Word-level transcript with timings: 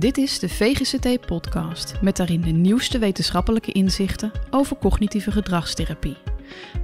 Dit 0.00 0.18
is 0.18 0.38
de 0.38 0.48
VGCT-podcast 0.48 1.94
met 2.00 2.16
daarin 2.16 2.40
de 2.40 2.50
nieuwste 2.50 2.98
wetenschappelijke 2.98 3.72
inzichten 3.72 4.32
over 4.50 4.76
cognitieve 4.76 5.30
gedragstherapie. 5.30 6.16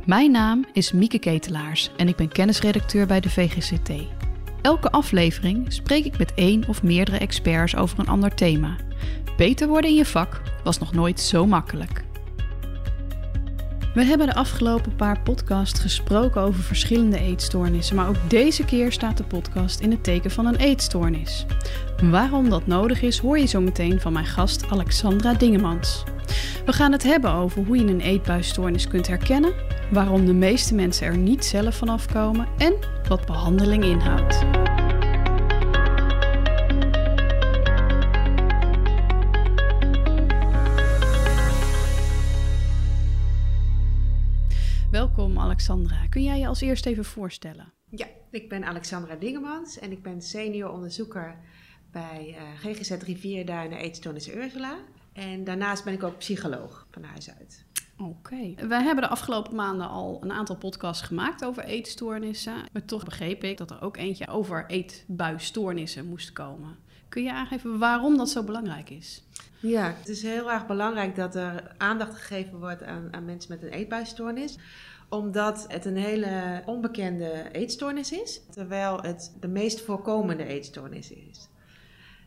Mijn 0.06 0.30
naam 0.30 0.64
is 0.72 0.92
Mieke 0.92 1.18
Ketelaars 1.18 1.90
en 1.96 2.08
ik 2.08 2.16
ben 2.16 2.28
kennisredacteur 2.28 3.06
bij 3.06 3.20
de 3.20 3.30
VGCT. 3.30 3.90
Elke 4.62 4.90
aflevering 4.90 5.72
spreek 5.72 6.04
ik 6.04 6.18
met 6.18 6.34
één 6.34 6.68
of 6.68 6.82
meerdere 6.82 7.18
experts 7.18 7.76
over 7.76 7.98
een 7.98 8.08
ander 8.08 8.34
thema. 8.34 8.76
Beter 9.36 9.68
worden 9.68 9.90
in 9.90 9.96
je 9.96 10.06
vak 10.06 10.42
was 10.64 10.78
nog 10.78 10.92
nooit 10.92 11.20
zo 11.20 11.46
makkelijk. 11.46 12.04
We 13.96 14.04
hebben 14.04 14.26
de 14.26 14.34
afgelopen 14.34 14.96
paar 14.96 15.20
podcasts 15.20 15.80
gesproken 15.80 16.40
over 16.40 16.62
verschillende 16.62 17.18
eetstoornissen, 17.18 17.96
maar 17.96 18.08
ook 18.08 18.30
deze 18.30 18.64
keer 18.64 18.92
staat 18.92 19.16
de 19.16 19.24
podcast 19.24 19.80
in 19.80 19.90
het 19.90 20.04
teken 20.04 20.30
van 20.30 20.46
een 20.46 20.56
eetstoornis. 20.56 21.46
Waarom 22.02 22.50
dat 22.50 22.66
nodig 22.66 23.02
is, 23.02 23.18
hoor 23.18 23.38
je 23.38 23.46
zo 23.46 23.60
meteen 23.60 24.00
van 24.00 24.12
mijn 24.12 24.26
gast 24.26 24.70
Alexandra 24.70 25.34
Dingemans. 25.34 26.04
We 26.66 26.72
gaan 26.72 26.92
het 26.92 27.02
hebben 27.02 27.32
over 27.32 27.64
hoe 27.64 27.76
je 27.76 27.86
een 27.86 28.00
eetbuisstoornis 28.00 28.88
kunt 28.88 29.06
herkennen, 29.06 29.54
waarom 29.90 30.26
de 30.26 30.34
meeste 30.34 30.74
mensen 30.74 31.06
er 31.06 31.16
niet 31.16 31.44
zelf 31.44 31.76
van 31.76 31.88
afkomen 31.88 32.48
en 32.58 32.74
wat 33.08 33.26
behandeling 33.26 33.84
inhoudt. 33.84 34.65
Alexandra. 45.56 46.06
Kun 46.08 46.22
jij 46.22 46.38
je 46.38 46.46
als 46.46 46.60
eerst 46.60 46.86
even 46.86 47.04
voorstellen? 47.04 47.72
Ja, 47.90 48.06
ik 48.30 48.48
ben 48.48 48.64
Alexandra 48.64 49.14
Dingemans 49.14 49.78
en 49.78 49.92
ik 49.92 50.02
ben 50.02 50.22
senior 50.22 50.70
onderzoeker 50.70 51.36
bij 51.90 52.36
uh, 52.38 52.70
GGZ 52.72 52.90
Rivierduinen 52.90 53.78
Eetstoornissen 53.78 54.36
Ursula. 54.36 54.76
En 55.12 55.44
daarnaast 55.44 55.84
ben 55.84 55.92
ik 55.92 56.02
ook 56.02 56.18
psycholoog 56.18 56.86
van 56.90 57.02
huis 57.02 57.30
uit. 57.38 57.64
Oké. 57.98 58.54
We 58.68 58.74
hebben 58.74 59.04
de 59.04 59.08
afgelopen 59.08 59.54
maanden 59.54 59.88
al 59.88 60.18
een 60.22 60.32
aantal 60.32 60.56
podcasts 60.56 61.06
gemaakt 61.06 61.44
over 61.44 61.64
eetstoornissen. 61.64 62.54
Maar 62.72 62.84
toch 62.84 63.04
begreep 63.04 63.44
ik 63.44 63.58
dat 63.58 63.70
er 63.70 63.82
ook 63.82 63.96
eentje 63.96 64.28
over 64.28 64.64
eetbuisstoornissen 64.66 66.06
moest 66.06 66.32
komen. 66.32 66.76
Kun 67.08 67.22
je 67.22 67.32
aangeven 67.32 67.78
waarom 67.78 68.16
dat 68.16 68.30
zo 68.30 68.42
belangrijk 68.42 68.90
is? 68.90 69.24
Ja, 69.60 69.94
het 69.98 70.08
is 70.08 70.22
heel 70.22 70.52
erg 70.52 70.66
belangrijk 70.66 71.16
dat 71.16 71.34
er 71.34 71.74
aandacht 71.76 72.14
gegeven 72.14 72.58
wordt 72.58 72.82
aan, 72.82 73.08
aan 73.10 73.24
mensen 73.24 73.52
met 73.52 73.62
een 73.62 73.72
eetbuisstoornis 73.72 74.58
omdat 75.08 75.64
het 75.68 75.84
een 75.84 75.96
hele 75.96 76.62
onbekende 76.66 77.48
eetstoornis 77.52 78.12
is, 78.12 78.40
terwijl 78.50 79.00
het 79.02 79.36
de 79.40 79.48
meest 79.48 79.80
voorkomende 79.80 80.44
eetstoornis 80.44 81.10
is. 81.10 81.48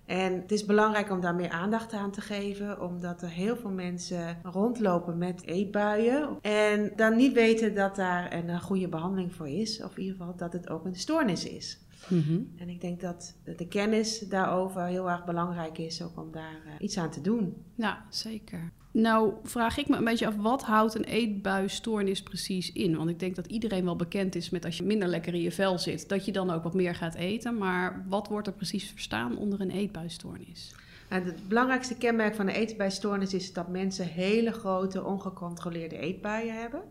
En 0.05 0.33
het 0.33 0.52
is 0.52 0.66
belangrijk 0.66 1.11
om 1.11 1.22
daar 1.22 1.35
meer 1.35 1.50
aandacht 1.50 1.94
aan 1.94 2.11
te 2.11 2.22
geven, 2.22 2.81
omdat 2.81 3.22
er 3.22 3.30
heel 3.30 3.55
veel 3.55 3.69
mensen 3.69 4.38
rondlopen 4.44 5.17
met 5.17 5.45
eetbuien 5.45 6.38
en 6.41 6.91
dan 6.95 7.16
niet 7.16 7.33
weten 7.33 7.75
dat 7.75 7.95
daar 7.95 8.33
een 8.33 8.61
goede 8.61 8.88
behandeling 8.88 9.35
voor 9.35 9.50
is, 9.50 9.83
of 9.83 9.97
in 9.97 10.03
ieder 10.03 10.17
geval 10.17 10.35
dat 10.35 10.53
het 10.53 10.69
ook 10.69 10.85
een 10.85 10.95
stoornis 10.95 11.45
is. 11.45 11.80
Mhm. 12.08 12.39
En 12.58 12.69
ik 12.69 12.81
denk 12.81 13.02
dat 13.02 13.36
de 13.58 13.67
kennis 13.67 14.19
daarover 14.19 14.86
heel 14.86 15.09
erg 15.09 15.25
belangrijk 15.25 15.78
is, 15.78 16.02
ook 16.02 16.17
om 16.17 16.31
daar 16.31 16.61
uh, 16.66 16.72
iets 16.80 16.97
aan 16.97 17.11
te 17.11 17.22
doen. 17.22 17.56
Ja, 17.75 18.06
zeker. 18.09 18.72
Nou, 18.91 19.33
vraag 19.44 19.78
ik 19.78 19.88
me 19.88 19.97
een 19.97 20.03
beetje 20.03 20.28
af, 20.28 20.36
wat 20.36 20.64
houdt 20.64 20.95
een 20.95 21.03
eetbuisstoornis 21.03 22.23
precies 22.23 22.72
in? 22.72 22.97
Want 22.97 23.09
ik 23.09 23.19
denk 23.19 23.36
dat 23.36 23.47
iedereen 23.47 23.86
wel 23.86 23.95
bekend 23.95 24.36
is 24.36 24.50
met 24.50 24.66
als 24.66 24.78
je 24.78 24.83
minder 24.83 25.08
lekker 25.08 25.33
in 25.33 25.41
je 25.41 25.52
vel 25.52 25.80
zit, 25.80 26.09
dat 26.09 26.25
je 26.25 26.31
dan 26.31 26.50
ook 26.50 26.64
wat 26.64 26.73
meer 26.73 26.95
gaat 26.95 27.16
eten. 27.16 27.58
Maar 27.58 28.06
wat 28.08 28.28
wordt 28.28 28.47
er 28.47 28.53
precies 28.53 28.89
verstaan 28.89 29.38
onder 29.38 29.61
een 29.61 29.72
eetbuisstoornis? 29.72 30.75
Nou, 31.09 31.24
het 31.24 31.47
belangrijkste 31.47 31.97
kenmerk 31.97 32.35
van 32.35 32.47
een 32.47 32.56
eetbuisstoornis 32.56 33.34
is 33.34 33.53
dat 33.53 33.68
mensen 33.68 34.06
hele 34.06 34.51
grote, 34.51 35.03
ongecontroleerde 35.03 35.97
eetbuien 35.97 36.62
hebben. 36.62 36.81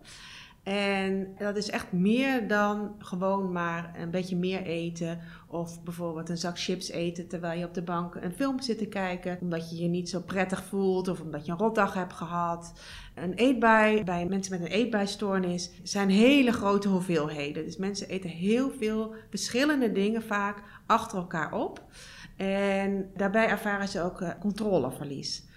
En 0.69 1.35
dat 1.39 1.57
is 1.57 1.71
echt 1.71 1.93
meer 1.93 2.49
dan 2.49 2.95
gewoon 2.99 3.53
maar 3.53 3.95
een 3.99 4.11
beetje 4.11 4.37
meer 4.37 4.63
eten. 4.63 5.21
Of 5.47 5.83
bijvoorbeeld 5.83 6.29
een 6.29 6.39
zak 6.39 6.59
chips 6.59 6.91
eten 6.91 7.29
terwijl 7.29 7.59
je 7.59 7.67
op 7.67 7.75
de 7.75 7.83
bank 7.83 8.15
een 8.15 8.33
film 8.33 8.61
zit 8.61 8.79
te 8.79 8.87
kijken. 8.87 9.39
Omdat 9.41 9.71
je 9.71 9.83
je 9.83 9.89
niet 9.89 10.09
zo 10.09 10.21
prettig 10.21 10.65
voelt 10.65 11.09
of 11.09 11.21
omdat 11.21 11.47
je 11.47 11.53
een 11.53 11.59
rotdag 11.59 11.95
hebt 11.95 12.13
gehad. 12.13 12.73
Een 13.15 13.33
eetbui 13.33 14.05
bij 14.05 14.27
mensen 14.27 14.61
met 14.61 14.69
een 14.69 14.77
eetbuistoornis 14.77 15.71
zijn 15.83 16.11
hele 16.11 16.53
grote 16.53 16.89
hoeveelheden. 16.89 17.65
Dus 17.65 17.77
mensen 17.77 18.09
eten 18.09 18.31
heel 18.31 18.71
veel 18.71 19.15
verschillende 19.31 19.93
dingen 19.93 20.23
vaak 20.23 20.63
achter 20.87 21.19
elkaar 21.19 21.53
op. 21.53 21.85
En 22.37 23.11
daarbij 23.17 23.49
ervaren 23.49 23.89
ze 23.89 24.03
ook 24.03 24.21
eh, 24.21 24.31
controleverlies. 24.41 25.48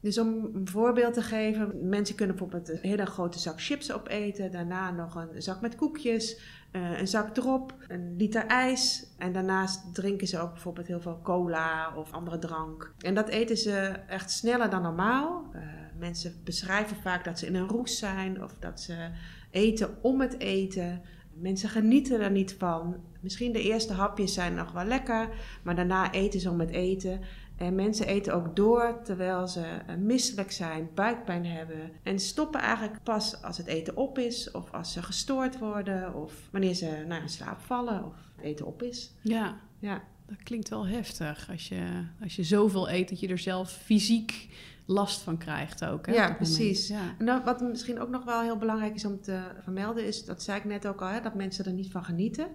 Dus 0.00 0.18
om 0.18 0.50
een 0.54 0.68
voorbeeld 0.68 1.14
te 1.14 1.22
geven, 1.22 1.88
mensen 1.88 2.14
kunnen 2.16 2.36
bijvoorbeeld 2.36 2.68
een 2.68 2.90
hele 2.90 3.06
grote 3.06 3.38
zak 3.38 3.62
chips 3.62 3.92
opeten, 3.92 4.52
daarna 4.52 4.90
nog 4.90 5.14
een 5.14 5.42
zak 5.42 5.60
met 5.60 5.76
koekjes, 5.76 6.40
eh, 6.70 6.98
een 6.98 7.08
zak 7.08 7.34
drop, 7.34 7.74
een 7.88 8.16
liter 8.16 8.46
ijs 8.46 9.06
en 9.18 9.32
daarnaast 9.32 9.94
drinken 9.94 10.26
ze 10.26 10.38
ook 10.38 10.52
bijvoorbeeld 10.52 10.86
heel 10.86 11.00
veel 11.00 11.20
cola 11.22 11.94
of 11.96 12.12
andere 12.12 12.38
drank. 12.38 12.94
En 12.98 13.14
dat 13.14 13.28
eten 13.28 13.56
ze 13.56 13.72
echt 14.08 14.30
sneller 14.30 14.70
dan 14.70 14.82
normaal. 14.82 15.50
Uh, 15.54 15.62
mensen 15.98 16.34
beschrijven 16.44 16.96
vaak 16.96 17.24
dat 17.24 17.38
ze 17.38 17.46
in 17.46 17.54
een 17.54 17.68
roes 17.68 17.98
zijn 17.98 18.42
of 18.42 18.54
dat 18.58 18.80
ze 18.80 19.10
eten 19.50 19.88
om 20.02 20.20
het 20.20 20.38
eten. 20.38 21.02
Mensen 21.32 21.68
genieten 21.68 22.20
er 22.20 22.30
niet 22.30 22.54
van. 22.58 22.96
Misschien 23.20 23.52
de 23.52 23.62
eerste 23.62 23.92
hapjes 23.92 24.34
zijn 24.34 24.54
nog 24.54 24.72
wel 24.72 24.84
lekker, 24.84 25.28
maar 25.62 25.74
daarna 25.74 26.12
eten 26.12 26.40
ze 26.40 26.50
om 26.50 26.60
het 26.60 26.70
eten. 26.70 27.20
En 27.56 27.74
mensen 27.74 28.06
eten 28.06 28.34
ook 28.34 28.56
door 28.56 29.00
terwijl 29.04 29.48
ze 29.48 29.60
eh, 29.60 29.96
misselijk 29.96 30.52
zijn, 30.52 30.88
buikpijn 30.94 31.46
hebben. 31.46 31.90
En 32.02 32.18
stoppen 32.18 32.60
eigenlijk 32.60 33.02
pas 33.02 33.42
als 33.42 33.56
het 33.56 33.66
eten 33.66 33.96
op 33.96 34.18
is, 34.18 34.50
of 34.50 34.72
als 34.72 34.92
ze 34.92 35.02
gestoord 35.02 35.58
worden, 35.58 36.14
of 36.14 36.32
wanneer 36.50 36.74
ze 36.74 37.04
naar 37.06 37.22
in 37.22 37.28
slaap 37.28 37.60
vallen, 37.60 38.04
of 38.04 38.14
het 38.36 38.44
eten 38.44 38.66
op 38.66 38.82
is. 38.82 39.12
Ja, 39.20 39.56
ja. 39.78 40.02
dat 40.26 40.42
klinkt 40.42 40.68
wel 40.68 40.86
heftig. 40.86 41.50
Als 41.50 41.68
je, 41.68 42.04
als 42.22 42.36
je 42.36 42.44
zoveel 42.44 42.90
eet 42.90 43.08
dat 43.08 43.20
je 43.20 43.28
er 43.28 43.38
zelf 43.38 43.70
fysiek 43.70 44.48
last 44.86 45.20
van 45.20 45.38
krijgt 45.38 45.84
ook. 45.84 46.06
Hè, 46.06 46.12
ja, 46.12 46.32
precies. 46.34 46.88
Ja. 46.88 47.14
En 47.18 47.44
wat 47.44 47.60
misschien 47.60 48.00
ook 48.00 48.08
nog 48.08 48.24
wel 48.24 48.40
heel 48.40 48.56
belangrijk 48.56 48.94
is 48.94 49.04
om 49.04 49.20
te 49.20 49.40
vermelden, 49.62 50.06
is, 50.06 50.24
dat 50.24 50.42
zei 50.42 50.58
ik 50.58 50.64
net 50.64 50.86
ook 50.86 51.00
al, 51.02 51.08
hè, 51.08 51.20
dat 51.20 51.34
mensen 51.34 51.64
er 51.64 51.72
niet 51.72 51.90
van 51.90 52.04
genieten. 52.04 52.48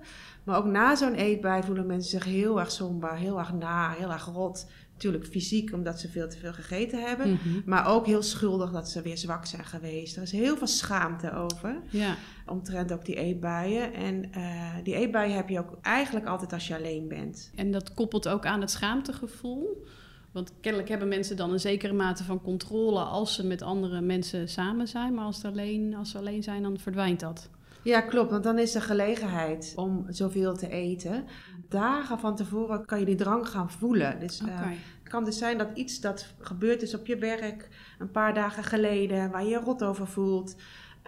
Maar 0.43 0.57
ook 0.57 0.65
na 0.65 0.95
zo'n 0.95 1.13
eetbui 1.13 1.63
voelen 1.63 1.85
mensen 1.85 2.09
zich 2.09 2.23
heel 2.23 2.59
erg 2.59 2.71
somber, 2.71 3.15
heel 3.15 3.39
erg 3.39 3.53
na, 3.53 3.91
heel 3.91 4.11
erg 4.11 4.25
rot. 4.25 4.67
Natuurlijk 5.03 5.31
fysiek, 5.31 5.73
omdat 5.73 5.99
ze 5.99 6.09
veel 6.09 6.29
te 6.29 6.37
veel 6.37 6.53
gegeten 6.53 7.03
hebben. 7.03 7.31
Mhm. 7.31 7.61
Maar 7.65 7.87
ook 7.87 8.05
heel 8.05 8.21
schuldig 8.21 8.71
dat 8.71 8.89
ze 8.89 9.01
weer 9.01 9.17
zwak 9.17 9.45
zijn 9.45 9.65
geweest. 9.65 10.15
Er 10.15 10.21
is 10.21 10.31
heel 10.31 10.57
veel 10.57 10.67
schaamte 10.67 11.33
over. 11.33 11.81
Ja. 11.89 12.15
Omtrent 12.45 12.91
ook 12.91 13.05
die 13.05 13.15
eetbuien. 13.15 13.93
En 13.93 14.29
uh, 14.37 14.75
die 14.83 14.95
eetbuien 14.95 15.35
heb 15.35 15.49
je 15.49 15.59
ook 15.59 15.77
eigenlijk 15.81 16.25
altijd 16.25 16.53
als 16.53 16.67
je 16.67 16.75
alleen 16.75 17.07
bent. 17.07 17.51
En 17.55 17.71
dat 17.71 17.93
koppelt 17.93 18.27
ook 18.27 18.45
aan 18.45 18.61
het 18.61 18.71
schaamtegevoel? 18.71 19.85
Want 20.31 20.53
kennelijk 20.61 20.89
hebben 20.89 21.07
mensen 21.07 21.37
dan 21.37 21.51
een 21.51 21.59
zekere 21.59 21.93
mate 21.93 22.23
van 22.23 22.41
controle 22.41 22.99
als 22.99 23.35
ze 23.35 23.45
met 23.45 23.61
andere 23.61 24.01
mensen 24.01 24.49
samen 24.49 24.87
zijn. 24.87 25.13
Maar 25.13 25.25
als, 25.25 25.39
ze 25.39 25.47
alleen, 25.47 25.95
als 25.95 26.11
ze 26.11 26.17
alleen 26.17 26.43
zijn, 26.43 26.63
dan 26.63 26.79
verdwijnt 26.79 27.19
dat. 27.19 27.49
Ja, 27.83 28.01
klopt. 28.01 28.31
Want 28.31 28.43
dan 28.43 28.59
is 28.59 28.75
er 28.75 28.81
gelegenheid 28.81 29.73
om 29.75 30.05
zoveel 30.09 30.57
te 30.57 30.69
eten. 30.69 31.25
Dagen 31.69 32.19
van 32.19 32.35
tevoren 32.35 32.85
kan 32.85 32.99
je 32.99 33.05
die 33.05 33.15
drang 33.15 33.49
gaan 33.49 33.71
voelen. 33.71 34.19
Dus 34.19 34.39
eh, 34.39 34.59
het 35.03 35.09
kan 35.09 35.23
dus 35.23 35.37
zijn 35.37 35.57
dat 35.57 35.69
iets 35.73 35.99
dat 35.99 36.33
gebeurd 36.39 36.81
is 36.81 36.95
op 36.95 37.05
je 37.05 37.17
werk 37.17 37.69
een 37.99 38.11
paar 38.11 38.33
dagen 38.33 38.63
geleden, 38.63 39.31
waar 39.31 39.43
je 39.43 39.49
je 39.49 39.59
rot 39.59 39.83
over 39.83 40.07
voelt. 40.07 40.55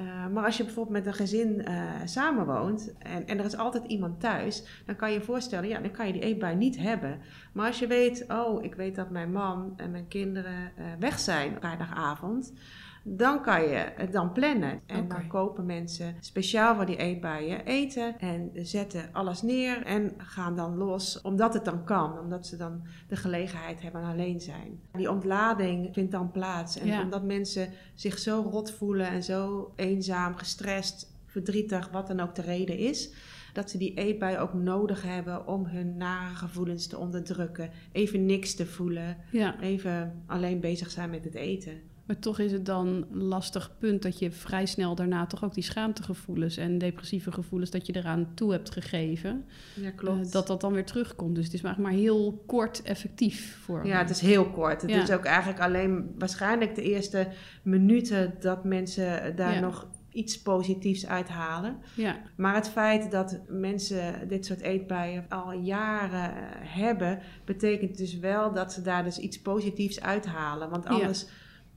Uh, 0.01 0.27
maar 0.27 0.45
als 0.45 0.57
je 0.57 0.63
bijvoorbeeld 0.63 0.95
met 0.95 1.05
een 1.05 1.13
gezin 1.13 1.65
uh, 1.67 1.83
samenwoont 2.05 2.93
en, 2.99 3.27
en 3.27 3.39
er 3.39 3.45
is 3.45 3.57
altijd 3.57 3.85
iemand 3.87 4.19
thuis, 4.19 4.83
dan 4.85 4.95
kan 4.95 5.11
je 5.11 5.17
je 5.17 5.23
voorstellen, 5.23 5.69
ja, 5.69 5.79
dan 5.79 5.91
kan 5.91 6.07
je 6.07 6.13
die 6.13 6.21
eetbui 6.21 6.55
niet 6.55 6.77
hebben. 6.77 7.19
Maar 7.51 7.67
als 7.67 7.79
je 7.79 7.87
weet, 7.87 8.25
oh, 8.27 8.63
ik 8.63 8.75
weet 8.75 8.95
dat 8.95 9.09
mijn 9.09 9.31
man 9.31 9.73
en 9.75 9.91
mijn 9.91 10.07
kinderen 10.07 10.71
uh, 10.79 10.85
weg 10.99 11.19
zijn 11.19 11.55
vrijdagavond, 11.59 12.53
dan 13.03 13.41
kan 13.41 13.61
je 13.61 13.91
het 13.95 14.11
dan 14.11 14.31
plannen. 14.31 14.81
En 14.85 15.07
dan 15.07 15.27
kopen 15.27 15.65
mensen 15.65 16.15
speciaal 16.19 16.75
voor 16.75 16.85
die 16.85 16.97
eetbuien 16.97 17.65
eten 17.65 18.19
en 18.19 18.51
zetten 18.53 19.09
alles 19.11 19.41
neer 19.41 19.85
en 19.85 20.13
gaan 20.17 20.55
dan 20.55 20.77
los, 20.77 21.21
omdat 21.21 21.53
het 21.53 21.65
dan 21.65 21.83
kan, 21.83 22.19
omdat 22.19 22.47
ze 22.47 22.57
dan 22.57 22.81
de 23.07 23.15
gelegenheid 23.15 23.81
hebben 23.81 24.03
alleen 24.03 24.41
zijn. 24.41 24.79
Die 24.91 25.11
ontlading 25.11 25.89
vindt 25.91 26.11
dan 26.11 26.31
plaats 26.31 26.77
en 26.77 27.01
omdat 27.01 27.23
mensen 27.23 27.69
zich 27.93 28.19
zo 28.19 28.41
rot 28.51 28.71
voelen 28.71 29.07
en 29.07 29.23
zo 29.23 29.71
eenzaam, 29.75 30.35
gestrest, 30.35 31.13
verdrietig, 31.25 31.89
wat 31.89 32.07
dan 32.07 32.19
ook 32.19 32.35
de 32.35 32.41
reden 32.41 32.77
is 32.77 33.13
dat 33.53 33.69
ze 33.69 33.77
die 33.77 33.93
eetbui 33.93 34.37
ook 34.37 34.53
nodig 34.53 35.03
hebben 35.03 35.47
om 35.47 35.65
hun 35.65 35.97
nare 35.97 36.35
gevoelens 36.35 36.87
te 36.87 36.97
onderdrukken. 36.97 37.69
Even 37.91 38.25
niks 38.25 38.55
te 38.55 38.65
voelen. 38.65 39.17
Even 39.61 40.23
alleen 40.27 40.59
bezig 40.59 40.91
zijn 40.91 41.09
met 41.09 41.23
het 41.23 41.35
eten. 41.35 41.81
Maar 42.05 42.19
toch 42.19 42.39
is 42.39 42.51
het 42.51 42.65
dan 42.65 42.87
een 42.87 43.23
lastig 43.23 43.71
punt 43.79 44.01
dat 44.01 44.19
je 44.19 44.31
vrij 44.31 44.65
snel 44.65 44.95
daarna 44.95 45.25
toch 45.25 45.43
ook 45.43 45.53
die 45.53 45.63
schaamtegevoelens 45.63 46.57
en 46.57 46.77
depressieve 46.77 47.31
gevoelens 47.31 47.71
dat 47.71 47.85
je 47.87 47.95
eraan 47.95 48.31
toe 48.33 48.51
hebt 48.51 48.71
gegeven. 48.71 49.45
Ja, 49.75 49.91
klopt. 49.91 50.25
eh, 50.25 50.31
dat 50.31 50.47
dat 50.47 50.61
dan 50.61 50.73
weer 50.73 50.85
terugkomt. 50.85 51.35
Dus 51.35 51.45
het 51.45 51.53
is 51.53 51.61
maar, 51.61 51.81
maar 51.81 51.91
heel 51.91 52.43
kort 52.45 52.81
effectief 52.81 53.57
voor 53.61 53.85
Ja, 53.85 53.97
het 53.97 54.09
is 54.09 54.19
heel 54.19 54.49
kort. 54.49 54.81
Het 54.81 54.91
Ja. 54.91 55.01
is 55.01 55.11
ook 55.11 55.23
eigenlijk 55.25 55.59
alleen 55.59 56.11
waarschijnlijk 56.17 56.75
de 56.75 56.81
eerste 56.81 57.27
minuten 57.63 58.33
dat 58.39 58.63
mensen 58.63 59.35
daar 59.35 59.53
Ja. 59.53 59.59
nog 59.59 59.87
iets 60.11 60.41
positiefs 60.41 61.07
uithalen. 61.07 61.77
Ja, 61.95 62.15
Maar 62.35 62.55
het 62.55 62.69
feit 62.69 63.11
dat 63.11 63.39
mensen 63.47 64.27
dit 64.27 64.45
soort 64.45 64.61
eetbuien 64.61 65.25
al 65.29 65.51
jaren 65.51 66.31
eh, 66.35 66.41
hebben, 66.61 67.19
betekent 67.45 67.97
dus 67.97 68.17
wel 68.19 68.53
dat 68.53 68.73
ze 68.73 68.81
daar 68.81 69.03
dus 69.03 69.17
iets 69.17 69.41
positiefs 69.41 70.01
uithalen. 70.01 70.69
Want 70.69 70.83
Ja. 70.83 71.11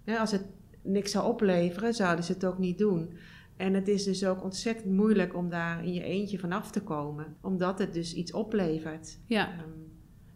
Hè, 0.07 0.19
als 0.19 0.33
het 0.33 0.45
niks 0.83 1.11
zou 1.11 1.27
opleveren, 1.27 1.95
zouden 1.95 2.25
ze 2.25 2.33
het 2.33 2.45
ook 2.45 2.59
niet 2.59 2.79
doen. 2.79 3.13
En 3.57 3.75
het 3.75 3.89
is 3.89 4.05
dus 4.05 4.25
ook 4.25 4.43
ontzettend 4.43 4.93
moeilijk 4.93 5.35
om 5.35 5.51
daar 5.51 5.85
in 5.85 5.93
je 5.93 6.03
eentje 6.03 6.39
vanaf 6.39 6.71
te 6.71 6.83
komen, 6.83 7.37
omdat 7.41 7.79
het 7.79 7.95
dus 7.95 8.15
iets 8.15 8.33
oplevert. 8.33 9.19
ja. 9.27 9.49
Ehm, 9.49 9.85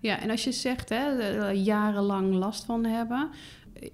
Ja, 0.02 0.20
en 0.20 0.31
als 0.31 0.44
je 0.44 0.52
zegt 0.52 0.88
hè, 0.88 1.06
jarenlang 1.50 2.34
last 2.34 2.64
van 2.64 2.84
hebben, 2.84 3.31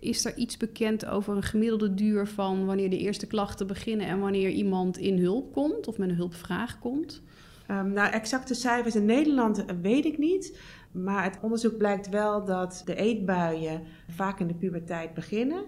is 0.00 0.24
er 0.24 0.36
iets 0.36 0.56
bekend 0.56 1.06
over 1.06 1.36
een 1.36 1.42
gemiddelde 1.42 1.94
duur 1.94 2.26
van 2.26 2.64
wanneer 2.64 2.90
de 2.90 2.98
eerste 2.98 3.26
klachten 3.26 3.66
beginnen 3.66 4.06
en 4.06 4.20
wanneer 4.20 4.50
iemand 4.50 4.98
in 4.98 5.18
hulp 5.18 5.52
komt 5.52 5.86
of 5.86 5.98
met 5.98 6.08
een 6.08 6.16
hulpvraag 6.16 6.78
komt? 6.78 7.22
Ehm, 7.66 7.92
nou, 7.92 8.12
exacte 8.12 8.54
cijfers 8.54 8.94
in 8.94 9.04
Nederland 9.04 9.64
eh, 9.64 9.76
weet 9.82 10.04
ik 10.04 10.18
niet. 10.18 10.58
Maar 11.04 11.24
het 11.24 11.38
onderzoek 11.42 11.76
blijkt 11.76 12.08
wel 12.08 12.44
dat 12.44 12.82
de 12.84 12.94
eetbuien 12.94 13.82
vaak 14.08 14.40
in 14.40 14.46
de 14.46 14.54
puberteit 14.54 15.14
beginnen. 15.14 15.64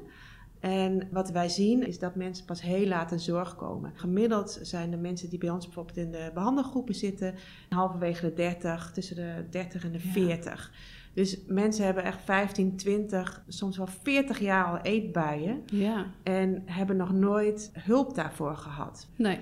En 0.60 1.08
wat 1.10 1.30
wij 1.30 1.48
zien 1.48 1.86
is 1.86 1.98
dat 1.98 2.14
mensen 2.14 2.44
pas 2.44 2.62
heel 2.62 2.86
laat 2.86 3.12
in 3.12 3.20
zorg 3.20 3.56
komen. 3.56 3.92
Gemiddeld 3.94 4.58
zijn 4.62 4.90
de 4.90 4.96
mensen 4.96 5.28
die 5.30 5.38
bij 5.38 5.50
ons 5.50 5.64
bijvoorbeeld 5.64 5.96
in 5.96 6.10
de 6.10 6.30
behandelgroepen 6.34 6.94
zitten, 6.94 7.34
halverwege 7.68 8.26
de 8.26 8.32
30, 8.34 8.90
tussen 8.92 9.16
de 9.16 9.46
30 9.50 9.84
en 9.84 9.92
de 9.92 9.98
Ja. 10.02 10.10
40. 10.12 10.72
Dus 11.14 11.38
mensen 11.46 11.84
hebben 11.84 12.04
echt 12.04 12.20
15, 12.24 12.76
20, 12.76 13.44
soms 13.48 13.76
wel 13.76 13.86
40 14.02 14.38
jaar 14.38 14.64
al 14.64 14.78
eetbuien 14.78 15.62
Ja, 15.66 16.06
en 16.22 16.62
hebben 16.64 16.96
nog 16.96 17.12
nooit 17.12 17.70
hulp 17.78 18.14
daarvoor 18.14 18.56
gehad. 18.56 19.08
nee. 19.16 19.38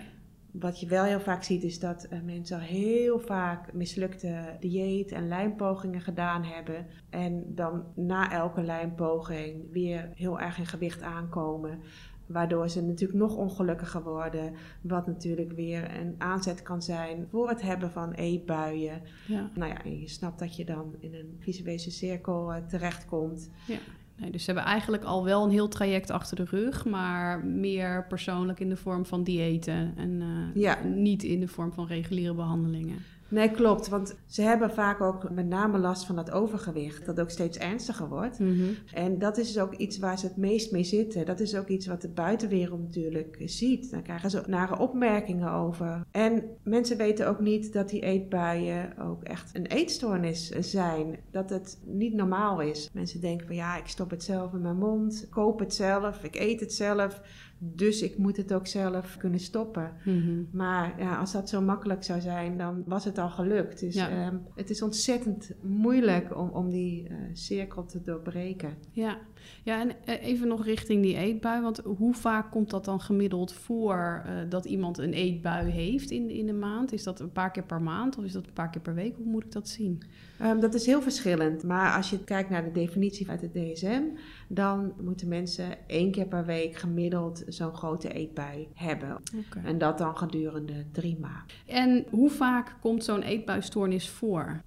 Wat 0.61 0.81
je 0.81 0.87
wel 0.87 1.05
heel 1.05 1.21
vaak 1.21 1.43
ziet 1.43 1.63
is 1.63 1.79
dat 1.79 2.05
eh, 2.05 2.19
mensen 2.25 2.57
al 2.57 2.63
heel 2.63 3.21
vaak 3.21 3.73
mislukte 3.73 4.57
dieet- 4.61 5.13
en 5.13 5.29
lijnpogingen 5.29 6.01
gedaan 6.01 6.45
hebben. 6.45 6.87
En 7.11 7.55
dan 7.55 7.85
na 7.95 8.33
elke 8.33 8.63
lijnpoging 8.63 9.73
weer 9.73 10.11
heel 10.15 10.41
erg 10.41 10.59
in 10.59 10.67
gewicht 10.67 11.03
aankomen. 11.03 11.81
Waardoor 12.27 12.69
ze 12.69 12.83
natuurlijk 12.83 13.19
nog 13.19 13.37
ongelukkiger 13.37 14.03
worden. 14.03 14.53
Wat 14.81 15.07
natuurlijk 15.07 15.53
weer 15.53 15.97
een 16.01 16.15
aanzet 16.19 16.63
kan 16.63 16.83
zijn 16.83 17.27
voor 17.31 17.49
het 17.49 17.63
hebben 17.63 17.91
van 17.91 18.13
eetbuien. 18.13 19.03
Ja. 19.27 19.51
Nou 19.55 19.71
ja, 19.71 19.85
en 19.85 20.01
je 20.01 20.09
snapt 20.09 20.39
dat 20.39 20.57
je 20.57 20.65
dan 20.65 20.95
in 20.99 21.15
een 21.15 21.37
visuele 21.39 21.79
cirkel 21.79 22.53
eh, 22.53 22.67
terechtkomt. 22.67 23.51
Ja. 23.67 23.79
Nee, 24.21 24.31
dus 24.31 24.45
ze 24.45 24.53
hebben 24.53 24.71
eigenlijk 24.73 25.05
al 25.05 25.25
wel 25.25 25.45
een 25.45 25.51
heel 25.51 25.69
traject 25.69 26.11
achter 26.11 26.37
de 26.37 26.45
rug, 26.45 26.85
maar 26.85 27.45
meer 27.45 28.07
persoonlijk 28.09 28.61
in 28.61 28.69
de 28.69 28.77
vorm 28.77 29.07
van 29.07 29.25
diëten 29.25 29.93
en 29.97 30.21
eh, 30.21 30.61
Ja. 30.63 30.79
niet 30.85 31.23
in 31.23 31.41
de 31.41 31.49
vorm 31.49 31.73
van 31.73 31.87
reguliere 31.87 32.35
behandelingen. 32.35 32.99
Nee, 33.29 33.51
klopt. 33.51 33.89
Want 33.89 34.17
ze 34.27 34.43
hebben 34.43 34.71
vaak 34.71 35.01
ook 35.01 35.31
met 35.31 35.47
name 35.47 35.79
last 35.79 36.07
van 36.07 36.17
dat 36.17 36.31
overgewicht. 36.31 37.07
Dat 37.07 37.21
ook 37.21 37.31
steeds 37.31 37.59
ernstiger 37.59 38.09
wordt. 38.09 38.39
Mhm. 38.39 38.65
En 38.95 39.19
dat 39.19 39.39
is 39.39 39.53
dus 39.53 39.63
ook 39.63 39.75
iets 39.75 39.99
waar 39.99 40.19
ze 40.19 40.27
het 40.27 40.37
meest 40.37 40.73
mee 40.73 40.85
zitten. 40.85 41.27
Dat 41.27 41.41
is 41.41 41.57
ook 41.57 41.69
iets 41.69 41.87
wat 41.87 42.01
de 42.01 42.09
buitenwereld 42.09 42.81
natuurlijk 42.81 43.43
ziet. 43.45 43.91
Daar 43.91 44.03
krijgen 44.03 44.31
ze 44.31 44.43
nare 44.47 44.79
opmerkingen 44.79 45.53
over. 45.53 46.07
En 46.11 46.45
mensen 46.63 46.97
weten 46.97 47.29
ook 47.29 47.41
niet 47.41 47.73
dat 47.73 47.89
die 47.89 48.01
eetbuien 48.01 48.99
ook 48.99 49.23
echt 49.23 49.51
een 49.55 49.67
eetstoornis 49.67 50.49
zijn. 50.49 51.19
Dat 51.31 51.51
het 51.51 51.79
niet 51.85 52.15
normaal 52.15 52.61
is. 52.61 52.91
Mensen 52.93 53.21
denken 53.21 53.47
van 53.47 53.57
ja, 53.57 53.77
ik 53.77 53.87
stop 53.87 54.11
het 54.11 54.23
zelf 54.23 54.53
in 54.53 54.61
mijn 54.61 54.79
mond. 54.79 55.27
Koop 55.31 55.59
het 55.59 55.75
zelf. 55.75 56.25
Ik 56.25 56.37
eet 56.37 56.61
het 56.61 56.73
zelf. 56.73 57.21
Dus 57.59 58.03
ik 58.03 58.19
moet 58.19 58.37
het 58.37 58.53
ook 58.53 58.67
zelf 58.67 59.17
kunnen 59.17 59.41
stoppen. 59.41 59.93
Mhm. 60.05 60.43
Maar 60.51 60.95
ja, 60.99 61.17
als 61.19 61.33
dat 61.33 61.49
zo 61.49 61.61
makkelijk 61.61 62.05
zou 62.05 62.21
zijn, 62.21 62.59
dan 62.59 62.83
was 62.87 63.05
het 63.05 63.19
al 63.19 63.31
gelukt. 63.31 63.81
Dus 63.81 63.95
Ja. 63.95 64.09
ehm, 64.11 64.37
het 64.55 64.71
is 64.71 64.83
ontzettend 64.83 65.51
moeilijk 65.63 66.37
om, 66.37 66.49
om 66.49 66.71
die 66.71 67.09
eh, 67.09 67.17
cirkel 67.33 67.85
te 67.87 68.03
doorbreken. 68.03 68.75
Ja, 68.91 69.19
ja 69.63 69.81
en 69.81 69.91
eh, 70.05 70.27
even 70.27 70.49
nog 70.49 70.65
richting 70.65 71.03
die 71.03 71.17
eetbui. 71.17 71.63
Want 71.63 71.79
hoe 71.85 72.15
vaak 72.15 72.51
komt 72.51 72.71
dat 72.71 72.85
dan 72.85 73.01
gemiddeld 73.01 73.53
voor 73.53 74.23
eh, 74.27 74.33
dat 74.49 74.65
iemand 74.65 74.99
een 74.99 75.13
eetbui 75.13 75.71
heeft 75.71 76.11
in, 76.11 76.31
in 76.31 76.49
een 76.49 76.59
maand? 76.59 76.93
Is 76.93 77.03
dat 77.03 77.21
een 77.21 77.33
paar 77.33 77.51
keer 77.51 77.65
per 77.65 77.83
maand 77.83 78.19
of 78.19 78.25
is 78.25 78.33
dat 78.33 78.47
een 78.47 78.53
paar 78.53 78.71
keer 78.71 78.83
per 78.83 78.95
week? 78.95 79.17
Hoe 79.17 79.27
moet 79.27 79.45
ik 79.45 79.53
dat 79.53 79.69
zien? 79.69 80.03
Ehm, 80.39 80.61
dat 80.61 80.75
is 80.75 80.87
heel 80.87 81.03
verschillend. 81.03 81.63
Maar 81.63 81.97
als 81.97 82.11
je 82.11 82.25
kijkt 82.25 82.51
naar 82.51 82.65
de 82.65 82.73
definitie 82.73 83.29
uit 83.29 83.41
het 83.41 83.55
DSM, 83.55 84.03
dan 84.49 84.93
moeten 85.03 85.29
mensen 85.29 85.65
één 85.87 86.11
keer 86.11 86.27
per 86.27 86.45
week 86.45 86.77
gemiddeld 86.77 87.45
zo'n 87.53 87.75
grote 87.75 88.13
eetbui 88.13 88.69
hebben. 88.75 89.23
En 89.65 89.79
dat 89.79 89.99
dan 89.99 90.17
gedurende 90.17 90.87
drie 90.93 91.19
maanden. 91.19 91.57
En 91.67 92.07
hoe 92.11 92.31
vaak 92.31 92.77
komt 92.81 93.05
zo'n 93.05 93.23
eetbuisstoornis 93.23 94.09
voor? 94.09 94.61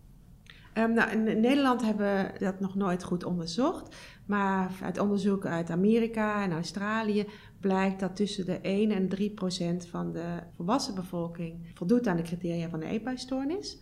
Ehm, 0.73 0.93
nou, 0.93 1.11
in 1.11 1.39
Nederland 1.39 1.81
hebben 1.81 2.05
we 2.05 2.39
dat 2.39 2.59
nog 2.59 2.75
nooit 2.75 3.03
goed 3.03 3.23
onderzocht. 3.23 3.95
Maar 4.25 4.71
uit 4.81 4.99
onderzoek 4.99 5.45
uit 5.45 5.69
Amerika 5.69 6.43
en 6.43 6.51
Australië 6.51 7.25
blijkt 7.59 7.99
dat 7.99 8.15
tussen 8.15 8.45
de 8.45 8.59
1 8.61 8.91
en 8.91 9.09
3 9.09 9.31
procent 9.31 9.87
van 9.87 10.11
de 10.11 10.39
volwassen 10.55 10.95
bevolking 10.95 11.71
voldoet 11.73 12.07
aan 12.07 12.17
de 12.17 12.23
criteria 12.23 12.69
van 12.69 12.79
de 12.79 12.85
eetbuisstoornis. 12.85 13.79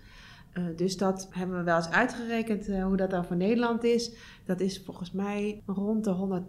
Eh, 0.57 0.63
dus 0.75 0.98
dat 0.98 1.27
hebben 1.31 1.57
we 1.57 1.63
wel 1.63 1.75
eens 1.75 1.89
uitgerekend 1.89 2.68
eh, 2.68 2.83
hoe 2.83 2.98
dat 2.98 3.09
dan 3.09 3.25
voor 3.25 3.36
Nederland 3.36 3.83
is. 3.83 4.15
Dat 4.45 4.59
is 4.59 4.81
volgens 4.86 5.12
mij 5.12 5.63
rond 5.65 6.04
de 6.04 6.44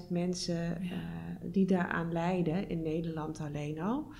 180.000 0.00 0.08
mensen 0.08 0.80
eh, 0.80 0.90
die 1.42 1.66
daaraan 1.66 2.12
lijden, 2.12 2.68
in 2.68 2.82
Nederland 2.82 3.40
alleen 3.40 3.80
al. 3.80 4.12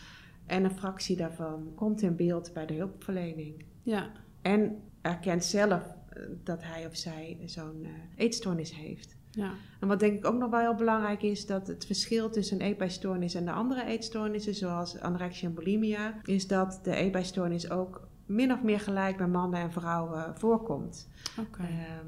En 0.46 0.64
een 0.64 0.70
fractie 0.70 1.16
daarvan 1.16 1.72
komt 1.74 2.02
in 2.02 2.16
beeld 2.16 2.52
bij 2.52 2.66
de 2.66 2.74
hulpverlening. 2.74 3.64
Ja, 3.82 4.10
En 4.42 4.76
erkent 5.00 5.44
zelf 5.44 5.96
dat 6.44 6.62
hij 6.62 6.86
of 6.86 6.96
zij 6.96 7.38
zo'n 7.44 7.86
eetstoornis 8.16 8.74
heeft. 8.74 9.16
ja, 9.30 9.52
En 9.80 9.88
wat 9.88 10.00
denk 10.00 10.18
ik 10.18 10.24
ook 10.24 10.38
nog 10.38 10.50
wel 10.50 10.60
heel 10.60 10.74
belangrijk 10.74 11.22
is, 11.22 11.46
dat 11.46 11.66
het 11.66 11.86
verschil 11.86 12.30
tussen 12.30 12.60
een 12.60 12.66
eetbijstoornis 12.66 13.34
en 13.34 13.44
de 13.44 13.52
andere 13.52 13.84
eetstoornissen, 13.84 14.54
zoals 14.54 15.00
anorexia 15.00 15.48
en 15.48 15.54
bulimia, 15.54 16.20
is 16.24 16.46
dat 16.46 16.80
de 16.82 16.94
eetbijstoornis 16.94 17.70
ook 17.70 18.10
min 18.26 18.52
of 18.52 18.62
meer 18.62 18.80
gelijk 18.80 19.16
bij 19.16 19.28
mannen 19.28 19.60
en 19.60 19.72
vrouwen 19.72 20.38
voorkomt. 20.38 21.08
oké. 21.40 21.62
Ehm, 21.62 22.06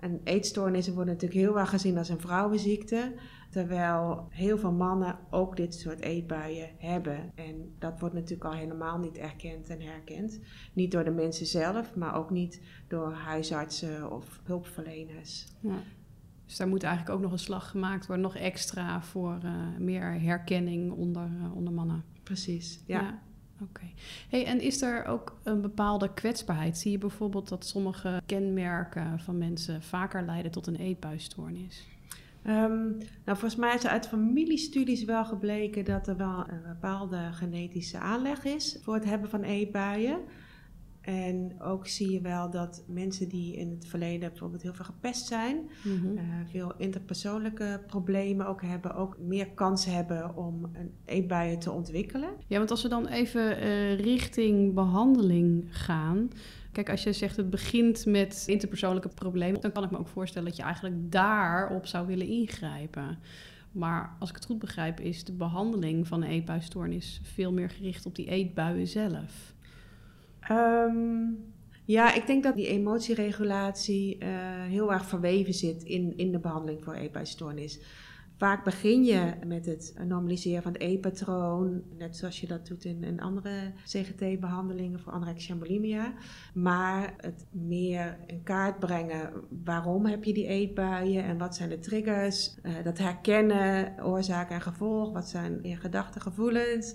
en 0.00 0.20
eetstoornissen 0.24 0.94
worden 0.94 1.12
natuurlijk 1.12 1.40
heel 1.40 1.58
erg 1.58 1.70
gezien 1.70 1.98
als 1.98 2.08
een 2.08 2.20
vrouwenziekte. 2.20 3.14
Terwijl 3.50 4.26
heel 4.30 4.58
veel 4.58 4.72
mannen 4.72 5.18
ook 5.30 5.56
dit 5.56 5.74
soort 5.74 6.00
eetbuien 6.00 6.70
hebben. 6.78 7.32
En 7.34 7.74
dat 7.78 8.00
wordt 8.00 8.14
natuurlijk 8.14 8.44
al 8.44 8.52
helemaal 8.52 8.98
niet 8.98 9.18
erkend 9.18 9.68
en 9.68 9.80
herkend. 9.80 10.40
Niet 10.72 10.90
door 10.90 11.04
de 11.04 11.10
mensen 11.10 11.46
zelf, 11.46 11.94
maar 11.94 12.14
ook 12.14 12.30
niet 12.30 12.62
door 12.88 13.12
huisartsen 13.12 14.12
of 14.12 14.40
hulpverleners. 14.44 15.46
Ja. 15.60 15.82
Dus 16.46 16.56
daar 16.56 16.68
moet 16.68 16.82
eigenlijk 16.82 17.14
ook 17.14 17.22
nog 17.22 17.32
een 17.32 17.38
slag 17.38 17.70
gemaakt 17.70 18.06
worden, 18.06 18.24
nog 18.24 18.36
extra 18.36 19.02
voor 19.02 19.38
eh, 19.42 19.52
meer 19.78 20.20
herkenning 20.20 20.92
onder, 20.92 21.30
eh, 21.40 21.56
onder 21.56 21.72
mannen. 21.72 22.04
Precies, 22.22 22.82
ja. 22.86 23.22
Oké. 23.62 23.84
Hey, 24.28 24.46
en 24.46 24.60
is 24.60 24.82
er 24.82 25.04
ook 25.04 25.38
een 25.42 25.60
bepaalde 25.60 26.14
kwetsbaarheid? 26.14 26.78
Zie 26.78 26.90
je 26.90 26.98
bijvoorbeeld 26.98 27.48
dat 27.48 27.66
sommige 27.66 28.22
kenmerken 28.26 29.20
van 29.20 29.38
mensen 29.38 29.82
vaker 29.82 30.22
leiden 30.22 30.50
tot 30.50 30.66
een 30.66 30.76
eetbuisstoornis? 30.76 31.86
Ehm, 32.42 32.88
nou, 33.24 33.38
volgens 33.38 33.56
mij 33.56 33.74
is 33.74 33.86
uit 33.86 34.08
familiestudies 34.08 35.04
wel 35.04 35.24
gebleken 35.24 35.84
dat 35.84 36.08
er 36.08 36.16
wel 36.16 36.44
een 36.48 36.62
bepaalde 36.66 37.28
genetische 37.32 37.98
aanleg 37.98 38.44
is 38.44 38.78
voor 38.82 38.94
het 38.94 39.04
hebben 39.04 39.30
van 39.30 39.42
eetbuien. 39.42 40.18
En 41.08 41.60
ook 41.60 41.86
zie 41.86 42.10
je 42.12 42.20
wel 42.20 42.50
dat 42.50 42.84
mensen 42.86 43.28
die 43.28 43.56
in 43.56 43.70
het 43.70 43.86
verleden 43.86 44.28
bijvoorbeeld 44.28 44.62
heel 44.62 44.74
veel 44.74 44.84
gepest 44.84 45.26
zijn, 45.26 45.56
Mhm. 45.84 46.16
eh, 46.16 46.24
veel 46.50 46.72
interpersoonlijke 46.76 47.80
problemen 47.86 48.46
ook 48.46 48.62
hebben, 48.62 48.94
ook 48.94 49.18
meer 49.18 49.48
kans 49.50 49.84
hebben 49.84 50.36
om 50.36 50.64
een 50.72 50.92
eetbuien 51.04 51.58
te 51.58 51.70
ontwikkelen. 51.70 52.28
Ja, 52.46 52.58
want 52.58 52.70
als 52.70 52.82
we 52.82 52.88
dan 52.88 53.06
even 53.06 53.56
eh, 53.60 53.98
richting 53.98 54.74
behandeling 54.74 55.64
gaan. 55.70 56.30
Kijk, 56.72 56.90
als 56.90 57.02
je 57.02 57.12
zegt 57.12 57.36
het 57.36 57.50
begint 57.50 58.06
met 58.06 58.44
interpersoonlijke 58.46 59.08
problemen, 59.08 59.60
dan 59.60 59.72
kan 59.72 59.84
ik 59.84 59.90
me 59.90 59.98
ook 59.98 60.08
voorstellen 60.08 60.48
dat 60.48 60.56
je 60.56 60.62
eigenlijk 60.62 61.12
daarop 61.12 61.86
zou 61.86 62.06
willen 62.06 62.26
ingrijpen. 62.26 63.18
Maar 63.72 64.16
als 64.18 64.28
ik 64.28 64.34
het 64.34 64.44
goed 64.44 64.58
begrijp, 64.58 65.00
is 65.00 65.24
de 65.24 65.32
behandeling 65.32 66.06
van 66.06 66.22
een 66.22 66.30
eetbuisstoornis 66.30 67.20
veel 67.22 67.52
meer 67.52 67.70
gericht 67.70 68.06
op 68.06 68.14
die 68.14 68.26
eetbuien 68.30 68.86
zelf. 68.86 69.56
Ehm, 70.40 71.32
ja, 71.84 72.14
ik 72.14 72.26
denk 72.26 72.42
dat 72.42 72.56
die 72.56 72.66
emotieregulatie 72.66 74.18
eh, 74.18 74.28
heel 74.62 74.92
erg 74.92 75.06
verweven 75.06 75.54
zit 75.54 75.82
in, 75.82 76.16
in 76.16 76.32
de 76.32 76.38
behandeling 76.38 76.84
voor 76.84 76.94
eetbuisstoornis. 76.94 77.80
Vaak 78.38 78.64
begin 78.64 79.04
je 79.04 79.32
met 79.46 79.66
het 79.66 79.94
normaliseren 80.04 80.62
van 80.62 80.72
het 80.72 80.80
eetpatroon, 80.80 81.82
net 81.96 82.16
zoals 82.16 82.40
je 82.40 82.46
dat 82.46 82.66
doet 82.66 82.84
in, 82.84 83.04
in 83.04 83.20
andere 83.20 83.72
CGT-behandelingen 83.84 85.00
voor 85.00 85.12
anorexia 85.12 85.54
en 85.54 85.60
bulimia. 85.60 86.12
Maar 86.54 87.14
het 87.16 87.46
meer 87.50 88.18
in 88.26 88.42
kaart 88.42 88.78
brengen, 88.78 89.32
waarom 89.64 90.06
heb 90.06 90.24
je 90.24 90.32
die 90.32 90.46
eetbuien 90.46 91.24
en 91.24 91.38
wat 91.38 91.56
zijn 91.56 91.68
de 91.68 91.78
triggers? 91.78 92.58
Uh, 92.62 92.72
dat 92.84 92.98
herkennen, 92.98 94.04
oorzaak 94.04 94.50
en 94.50 94.60
gevolg, 94.60 95.12
wat 95.12 95.28
zijn 95.28 95.58
je 95.62 95.76
gedachten, 95.76 96.20
gevoelens? 96.20 96.94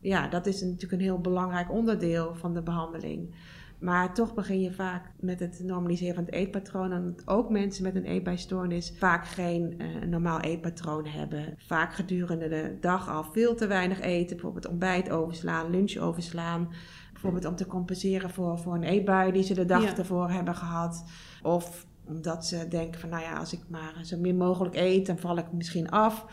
Ja, 0.00 0.28
dat 0.28 0.46
is 0.46 0.60
natuurlijk 0.60 0.92
een 0.92 1.00
heel 1.00 1.20
belangrijk 1.20 1.72
onderdeel 1.72 2.34
van 2.34 2.54
de 2.54 2.62
behandeling. 2.62 3.34
Maar 3.80 4.14
toch 4.14 4.34
begin 4.34 4.60
je 4.60 4.72
vaak 4.72 5.10
met 5.20 5.40
het 5.40 5.60
normaliseren 5.62 6.14
van 6.14 6.24
het 6.24 6.34
eetpatroon. 6.34 6.92
En 6.92 7.14
ook 7.24 7.50
mensen 7.50 7.82
met 7.82 7.94
een 7.94 8.04
eetbijstoornis 8.04 8.92
vaak 8.98 9.26
geen 9.26 9.74
uh, 9.78 10.08
normaal 10.08 10.40
eetpatroon 10.40 11.06
hebben. 11.06 11.54
Vaak 11.58 11.94
gedurende 11.94 12.48
de 12.48 12.76
dag 12.80 13.08
al 13.08 13.24
veel 13.24 13.54
te 13.54 13.66
weinig 13.66 14.00
eten. 14.00 14.36
Bijvoorbeeld 14.36 14.68
ontbijt 14.68 15.10
overslaan, 15.10 15.70
lunch 15.70 15.96
overslaan. 15.96 16.68
Bijvoorbeeld 17.12 17.44
om 17.44 17.56
te 17.56 17.66
compenseren 17.66 18.30
voor, 18.30 18.58
voor 18.58 18.74
een 18.74 18.82
eetbui 18.82 19.32
die 19.32 19.42
ze 19.42 19.54
de 19.54 19.64
dag 19.64 19.98
ervoor 19.98 20.30
hebben 20.30 20.54
gehad. 20.54 21.04
Of 21.42 21.86
omdat 22.06 22.46
ze 22.46 22.68
denken 22.68 23.00
van 23.00 23.08
nou 23.08 23.22
ja, 23.22 23.36
als 23.36 23.52
ik 23.52 23.60
maar 23.68 23.94
zo 24.02 24.18
min 24.18 24.36
mogelijk 24.36 24.74
eet, 24.76 25.06
dan 25.06 25.18
val 25.18 25.36
ik 25.36 25.52
misschien 25.52 25.90
af. 25.90 26.26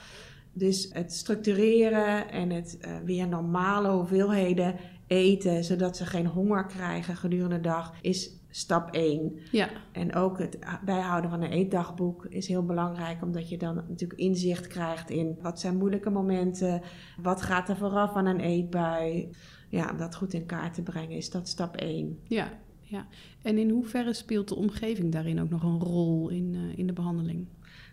Dus 0.58 0.90
het 0.92 1.14
structureren 1.14 2.32
en 2.32 2.50
het 2.50 2.78
uh, 2.82 2.98
weer 3.06 3.28
normale 3.28 3.90
hoeveelheden 3.90 4.76
eten, 5.08 5.64
zodat 5.64 5.98
ze 5.98 6.06
geen 6.06 6.28
honger 6.28 6.66
krijgen 6.66 7.16
gedurende 7.16 7.56
de 7.56 7.62
dag, 7.62 7.94
is 8.02 8.38
stap 8.50 8.92
1. 8.92 9.40
Ja. 9.52 9.70
En 9.92 10.16
ook 10.16 10.40
het 10.40 10.60
bijhouden 10.86 11.30
van 11.30 11.42
een 11.42 11.52
eetdagboek 11.52 12.26
is 12.26 12.48
heel 12.48 12.66
belangrijk, 12.66 13.24
omdat 13.24 13.50
je 13.50 13.58
dan 13.58 13.76
natuurlijk 13.76 14.20
inzicht 14.20 14.68
krijgt 14.68 15.10
in 15.10 15.38
wat 15.42 15.60
zijn 15.60 15.78
moeilijke 15.78 16.10
momenten, 16.10 16.82
wat 17.22 17.42
gaat 17.42 17.70
er 17.70 17.78
vooraf 17.78 18.14
aan 18.16 18.26
een 18.26 18.40
eetbui. 18.40 19.30
Ja, 19.70 19.90
om 19.92 19.98
dat 19.98 20.16
goed 20.16 20.34
in 20.34 20.46
kaart 20.46 20.74
te 20.74 20.82
brengen, 20.82 21.18
is 21.18 21.30
dat 21.30 21.48
stap 21.48 21.76
1. 21.76 22.20
Ja, 22.24 22.50
ja. 22.82 23.08
En 23.42 23.58
in 23.58 23.70
hoeverre 23.70 24.14
speelt 24.14 24.48
de 24.48 24.56
omgeving 24.56 25.12
daarin 25.12 25.42
ook 25.42 25.50
nog 25.50 25.64
een 25.64 25.80
rol 25.80 26.30
in, 26.30 26.54
uh, 26.54 26.78
in 26.78 26.88
de 26.88 26.94
behandeling? 26.94 27.48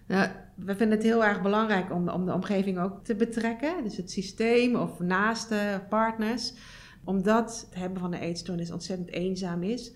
Nou, 0.07 0.29
we 0.55 0.77
vinden 0.77 0.97
het 0.97 1.07
heel 1.07 1.25
erg 1.25 1.43
belangrijk 1.43 1.93
om, 1.93 2.09
om 2.09 2.27
de 2.27 2.33
omgeving 2.33 2.79
ook 2.79 3.05
te 3.05 3.15
betrekken. 3.15 3.85
Dus 3.85 3.97
het 3.97 4.11
systeem 4.11 4.77
of 4.77 5.01
naaste 5.01 5.83
partners 5.89 6.53
omdat 7.05 7.67
het 7.71 7.79
hebben 7.79 8.01
van 8.01 8.13
een 8.13 8.21
eetstoornis 8.21 8.71
ontzettend 8.71 9.11
eenzaam 9.11 9.63
is. 9.63 9.93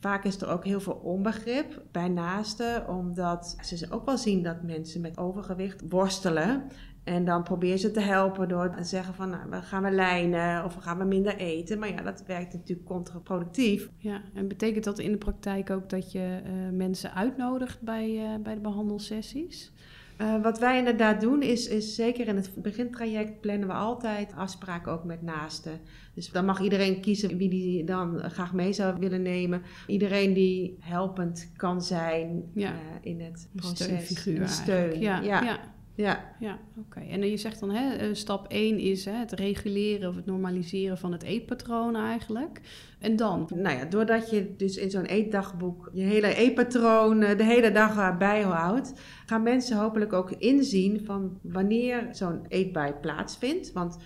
Vaak 0.00 0.24
is 0.24 0.40
er 0.40 0.48
ook 0.48 0.64
heel 0.64 0.80
veel 0.80 1.00
onbegrip 1.02 1.82
bij 1.92 2.08
naasten, 2.08 2.88
omdat 2.88 3.56
ze 3.60 3.86
ook 3.90 4.06
wel 4.06 4.18
zien 4.18 4.42
dat 4.42 4.62
mensen 4.62 5.00
met 5.00 5.18
overgewicht 5.18 5.82
worstelen. 5.88 6.62
En 7.08 7.24
dan 7.24 7.42
probeer 7.42 7.76
ze 7.76 7.90
te 7.90 8.00
helpen 8.00 8.48
door 8.48 8.74
te 8.76 8.84
zeggen 8.84 9.14
van 9.14 9.30
nou, 9.30 9.50
we 9.50 9.62
gaan 9.62 9.82
we 9.82 9.90
lijnen 9.90 10.64
of 10.64 10.74
we 10.74 10.80
gaan 10.80 10.98
we 10.98 11.04
minder 11.04 11.36
eten. 11.36 11.78
Maar 11.78 11.88
ja, 11.88 12.02
dat 12.02 12.24
werkt 12.26 12.52
natuurlijk 12.52 12.88
contraproductief. 12.88 13.88
Ja, 13.98 14.22
en 14.34 14.48
betekent 14.48 14.84
dat 14.84 14.98
in 14.98 15.12
de 15.12 15.18
praktijk 15.18 15.70
ook 15.70 15.90
dat 15.90 16.12
je 16.12 16.40
uh, 16.44 16.76
mensen 16.76 17.14
uitnodigt 17.14 17.80
bij, 17.80 18.10
uh, 18.10 18.42
bij 18.42 18.54
de 18.54 18.60
behandelsessies? 18.60 19.72
Uh, 20.18 20.42
wat 20.42 20.58
wij 20.58 20.78
inderdaad 20.78 21.20
doen 21.20 21.42
is, 21.42 21.68
is 21.68 21.94
zeker 21.94 22.28
in 22.28 22.36
het 22.36 22.50
begintraject 22.56 23.40
plannen 23.40 23.68
we 23.68 23.74
altijd 23.74 24.32
afspraken 24.34 24.92
ook 24.92 25.04
met 25.04 25.22
naasten. 25.22 25.80
Dus 26.14 26.30
dan 26.30 26.44
mag 26.44 26.60
iedereen 26.60 27.00
kiezen 27.00 27.36
wie 27.36 27.48
die 27.48 27.84
dan 27.84 28.20
graag 28.30 28.52
mee 28.52 28.72
zou 28.72 28.98
willen 28.98 29.22
nemen. 29.22 29.62
Iedereen 29.86 30.32
die 30.32 30.76
helpend 30.80 31.52
kan 31.56 31.82
zijn 31.82 32.42
ja. 32.54 32.72
uh, 32.72 32.78
in 33.00 33.20
het 33.20 33.48
proces. 33.54 34.26
Een 34.26 34.48
steun. 34.48 35.00
Ja, 35.00 35.20
ja. 35.20 35.42
ja. 35.42 35.58
Ja, 35.98 36.34
ja 36.38 36.58
oké. 36.76 36.98
Okay. 36.98 37.10
En 37.10 37.30
je 37.30 37.36
zegt 37.36 37.60
dan, 37.60 37.70
hè, 37.70 37.94
eh, 37.94 38.08
stap 38.12 38.46
1 38.48 38.78
is 38.78 39.04
hè, 39.04 39.12
het 39.12 39.32
reguleren 39.32 40.08
of 40.08 40.16
het 40.16 40.26
normaliseren 40.26 40.98
van 40.98 41.12
het 41.12 41.22
eetpatroon 41.22 41.96
eigenlijk. 41.96 42.60
En 42.98 43.16
dan? 43.16 43.48
Nou 43.54 43.76
ja, 43.76 43.84
doordat 43.84 44.30
je 44.30 44.54
dus 44.56 44.76
in 44.76 44.90
zo'n 44.90 45.04
eetdagboek 45.04 45.90
je 45.92 46.02
hele 46.02 46.34
eetpatroon 46.34 47.20
de 47.20 47.44
hele 47.44 47.72
dag 47.72 48.18
bijhoudt, 48.18 48.92
gaan 49.26 49.42
mensen 49.42 49.76
hopelijk 49.76 50.12
ook 50.12 50.30
inzien 50.30 51.04
van 51.04 51.38
wanneer 51.42 52.08
zo'n 52.10 52.44
eetbui 52.48 52.92
plaatsvindt. 52.92 53.72
Want 53.72 53.98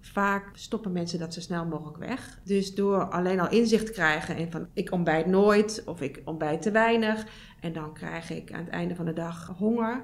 Vaak 0.00 0.50
stoppen 0.52 0.92
mensen 0.92 1.18
dat 1.18 1.34
zo 1.34 1.40
snel 1.40 1.66
mogelijk 1.66 1.98
weg. 1.98 2.40
Dus 2.44 2.74
door 2.74 3.10
alleen 3.10 3.40
al 3.40 3.50
inzicht 3.50 3.86
te 3.86 3.92
krijgen 3.92 4.36
in 4.36 4.50
van 4.50 4.66
ik 4.72 4.92
ontbijt 4.92 5.26
nooit 5.26 5.82
of 5.86 6.00
ik 6.00 6.22
ontbijt 6.24 6.62
te 6.62 6.70
weinig 6.70 7.26
en 7.60 7.72
dan 7.72 7.94
krijg 7.94 8.30
ik 8.30 8.52
aan 8.52 8.64
het 8.64 8.68
einde 8.68 8.94
van 8.94 9.04
de 9.04 9.12
dag 9.12 9.54
honger. 9.58 10.02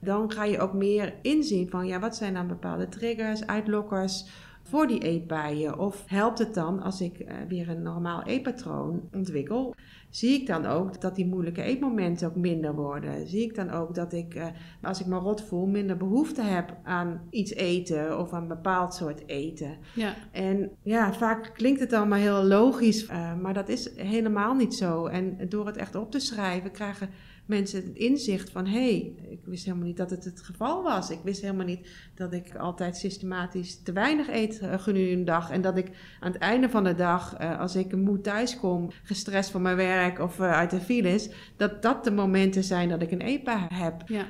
Dan 0.00 0.30
ga 0.30 0.44
je 0.44 0.60
ook 0.60 0.72
meer 0.72 1.14
inzien 1.22 1.70
van 1.70 1.86
ja, 1.86 1.98
wat 1.98 2.16
zijn 2.16 2.34
dan 2.34 2.46
bepaalde 2.46 2.88
triggers, 2.88 3.46
uitlokkers 3.46 4.24
voor 4.62 4.86
die 4.86 5.02
eetbuien? 5.02 5.78
Of 5.78 6.04
helpt 6.06 6.38
het 6.38 6.54
dan 6.54 6.82
als 6.82 7.00
ik 7.00 7.18
uh, 7.20 7.26
weer 7.48 7.68
een 7.68 7.82
normaal 7.82 8.22
eetpatroon 8.22 9.08
ontwikkel? 9.12 9.74
Zie 10.10 10.40
ik 10.40 10.46
dan 10.46 10.66
ook 10.66 11.00
dat 11.00 11.16
die 11.16 11.26
moeilijke 11.26 11.62
eetmomenten 11.62 12.28
ook 12.28 12.36
minder 12.36 12.74
worden? 12.74 13.26
Zie 13.26 13.42
ik 13.42 13.54
dan 13.54 13.70
ook 13.70 13.94
dat 13.94 14.12
ik, 14.12 14.34
uh, 14.34 14.46
als 14.82 15.00
ik 15.00 15.06
me 15.06 15.18
rot 15.18 15.42
voel, 15.42 15.66
minder 15.66 15.96
behoefte 15.96 16.42
heb 16.42 16.76
aan 16.82 17.20
iets 17.30 17.54
eten 17.54 18.18
of 18.18 18.32
aan 18.32 18.42
een 18.42 18.48
bepaald 18.48 18.94
soort 18.94 19.22
eten? 19.26 19.76
Ja. 19.94 20.14
En 20.32 20.70
ja, 20.82 21.12
vaak 21.12 21.50
klinkt 21.54 21.80
het 21.80 21.92
allemaal 21.92 22.18
heel 22.18 22.44
logisch, 22.44 23.08
uh, 23.10 23.34
maar 23.34 23.54
dat 23.54 23.68
is 23.68 23.90
helemaal 23.96 24.54
niet 24.54 24.74
zo. 24.74 25.06
En 25.06 25.48
door 25.48 25.66
het 25.66 25.76
echt 25.76 25.94
op 25.94 26.10
te 26.10 26.20
schrijven, 26.20 26.70
krijgen 26.70 27.08
mensen 27.48 27.84
het 27.84 27.96
inzicht 27.96 28.50
van... 28.50 28.66
hé, 28.66 28.78
hey, 28.78 29.14
ik 29.30 29.40
wist 29.44 29.64
helemaal 29.64 29.86
niet 29.86 29.96
dat 29.96 30.10
het 30.10 30.24
het 30.24 30.40
geval 30.42 30.82
was. 30.82 31.10
Ik 31.10 31.20
wist 31.22 31.40
helemaal 31.40 31.66
niet 31.66 31.88
dat 32.14 32.32
ik 32.32 32.56
altijd 32.56 32.96
systematisch 32.96 33.82
te 33.82 33.92
weinig 33.92 34.28
eet 34.28 34.60
uh, 34.62 34.78
gedurende 34.78 35.12
een 35.12 35.24
dag. 35.24 35.50
En 35.50 35.60
dat 35.60 35.76
ik 35.76 35.90
aan 36.20 36.32
het 36.32 36.40
einde 36.40 36.70
van 36.70 36.84
de 36.84 36.94
dag, 36.94 37.40
uh, 37.40 37.60
als 37.60 37.76
ik 37.76 37.96
moe 37.96 38.20
thuis 38.20 38.58
kom... 38.58 38.90
gestrest 39.02 39.50
van 39.50 39.62
mijn 39.62 39.76
werk 39.76 40.18
of 40.18 40.38
uh, 40.38 40.52
uit 40.52 40.70
de 40.70 40.80
files... 40.80 41.30
dat 41.56 41.82
dat 41.82 42.04
de 42.04 42.10
momenten 42.10 42.64
zijn 42.64 42.88
dat 42.88 43.02
ik 43.02 43.10
een 43.10 43.20
eetbui 43.20 43.66
heb. 43.68 44.02
Ja. 44.06 44.26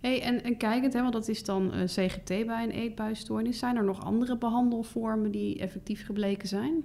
Hey, 0.00 0.22
en, 0.22 0.42
en 0.42 0.56
kijkend, 0.56 0.92
hè, 0.92 1.00
want 1.00 1.12
dat 1.12 1.28
is 1.28 1.44
dan 1.44 1.74
uh, 1.74 1.84
CGT 1.84 2.28
bij 2.46 2.62
een 2.62 2.70
eetbuisstoornis. 2.70 3.58
Zijn 3.58 3.76
er 3.76 3.84
nog 3.84 4.04
andere 4.04 4.38
behandelvormen 4.38 5.30
die 5.30 5.58
effectief 5.58 6.06
gebleken 6.06 6.48
zijn? 6.48 6.84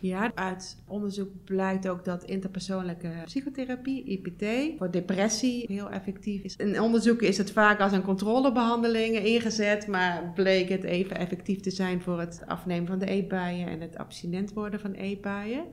Ja, 0.00 0.30
uit 0.34 0.76
onderzoek 0.86 1.30
blijkt 1.44 1.88
ook 1.88 2.04
dat 2.04 2.24
interpersoonlijke 2.24 3.12
psychotherapie, 3.24 4.04
IPT, 4.04 4.44
voor 4.78 4.90
depressie 4.90 5.64
heel 5.68 5.90
effectief 5.90 6.42
is. 6.42 6.56
In 6.56 6.80
onderzoeken 6.80 7.28
is 7.28 7.38
het 7.38 7.52
vaak 7.52 7.80
als 7.80 7.92
een 7.92 8.02
controlebehandeling 8.02 9.16
ingezet, 9.16 9.86
maar 9.86 10.32
bleek 10.34 10.68
het 10.68 10.84
even 10.84 11.16
effectief 11.16 11.60
te 11.60 11.70
zijn 11.70 12.02
voor 12.02 12.20
het 12.20 12.42
afnemen 12.46 12.86
van 12.86 12.98
de 12.98 13.06
eetbuien 13.06 13.68
en 13.68 13.80
het 13.80 13.98
abstinent 13.98 14.52
worden 14.52 14.80
van 14.80 14.92
eetbuien. 14.92 15.64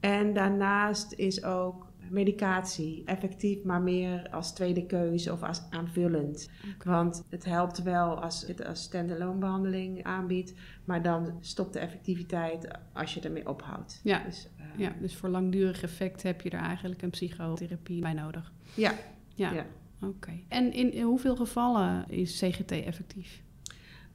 En 0.00 0.32
daarnaast 0.32 1.12
is 1.12 1.44
ook 1.44 1.89
medicatie 2.10 3.02
effectief, 3.04 3.62
maar 3.62 3.82
meer 3.82 4.28
als 4.30 4.52
tweede 4.54 4.86
keuze 4.86 5.32
of 5.32 5.42
als 5.42 5.62
aanvullend. 5.70 6.50
Want 6.84 7.24
het 7.28 7.44
helpt 7.44 7.82
wel 7.82 8.22
als 8.22 8.46
het 8.46 8.64
als 8.66 8.82
standalone 8.82 9.38
behandeling 9.38 10.04
aanbiedt, 10.04 10.54
maar 10.84 11.02
dan 11.02 11.38
stopt 11.40 11.72
de 11.72 11.78
effectiviteit 11.78 12.68
als 12.92 13.14
je 13.14 13.20
ermee 13.20 13.48
ophoudt. 13.48 14.00
Ja, 14.02 14.22
dus, 14.24 14.48
uh, 14.58 14.64
ja, 14.76 14.92
dus 15.00 15.16
voor 15.16 15.28
langdurig 15.28 15.82
effect 15.82 16.22
heb 16.22 16.40
je 16.40 16.50
er 16.50 16.60
eigenlijk 16.60 17.02
een 17.02 17.10
psychotherapie 17.10 18.00
bij 18.00 18.12
nodig. 18.12 18.52
Ja. 18.74 18.92
Ja, 19.34 19.52
ja. 19.52 19.66
oké. 20.00 20.06
Okay. 20.06 20.44
En 20.48 20.72
in 20.72 21.02
hoeveel 21.02 21.36
gevallen 21.36 22.04
is 22.08 22.38
CGT 22.38 22.70
effectief? 22.70 23.42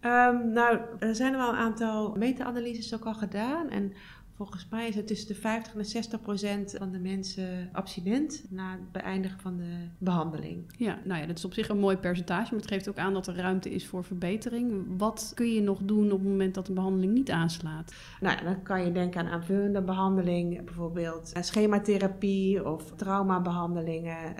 Um, 0.05 0.51
nou, 0.53 0.79
er 0.99 1.15
zijn 1.15 1.31
er 1.33 1.39
wel 1.39 1.49
een 1.49 1.55
aantal 1.55 2.15
meta-analyses 2.15 2.93
ook 2.93 3.05
al 3.05 3.13
gedaan. 3.13 3.69
En 3.69 3.93
Volgens 4.35 4.67
mij 4.69 4.87
is 4.87 4.95
het 4.95 5.07
tussen 5.07 5.27
de 5.27 5.35
50 5.35 5.73
en 5.73 5.79
de 5.79 5.85
60 5.85 6.21
procent 6.21 6.75
van 6.77 6.91
de 6.91 6.99
mensen 6.99 7.69
abstinent 7.71 8.43
na 8.49 8.71
het 8.71 8.91
beëindigen 8.91 9.39
van 9.39 9.57
de 9.57 9.87
behandeling. 9.97 10.73
Ja, 10.77 10.99
nou 11.03 11.21
ja, 11.21 11.27
dat 11.27 11.37
is 11.37 11.45
op 11.45 11.53
zich 11.53 11.69
een 11.69 11.79
mooi 11.79 11.97
percentage, 11.97 12.51
maar 12.51 12.61
het 12.61 12.71
geeft 12.71 12.89
ook 12.89 12.97
aan 12.97 13.13
dat 13.13 13.27
er 13.27 13.35
ruimte 13.35 13.69
is 13.69 13.87
voor 13.87 14.03
verbetering. 14.03 14.85
Wat 14.97 15.31
kun 15.35 15.53
je 15.53 15.61
nog 15.61 15.79
doen 15.83 16.11
op 16.11 16.19
het 16.19 16.27
moment 16.27 16.53
dat 16.53 16.65
de 16.65 16.73
behandeling 16.73 17.13
niet 17.13 17.31
aanslaat? 17.31 17.93
Nou, 18.19 18.43
dan 18.43 18.63
kan 18.63 18.85
je 18.85 18.91
denken 18.91 19.21
aan 19.21 19.31
aanvullende 19.31 19.81
behandeling, 19.81 20.65
bijvoorbeeld 20.65 21.31
schematherapie 21.39 22.65
of 22.71 22.91
traumabehandelingen. 22.95 24.35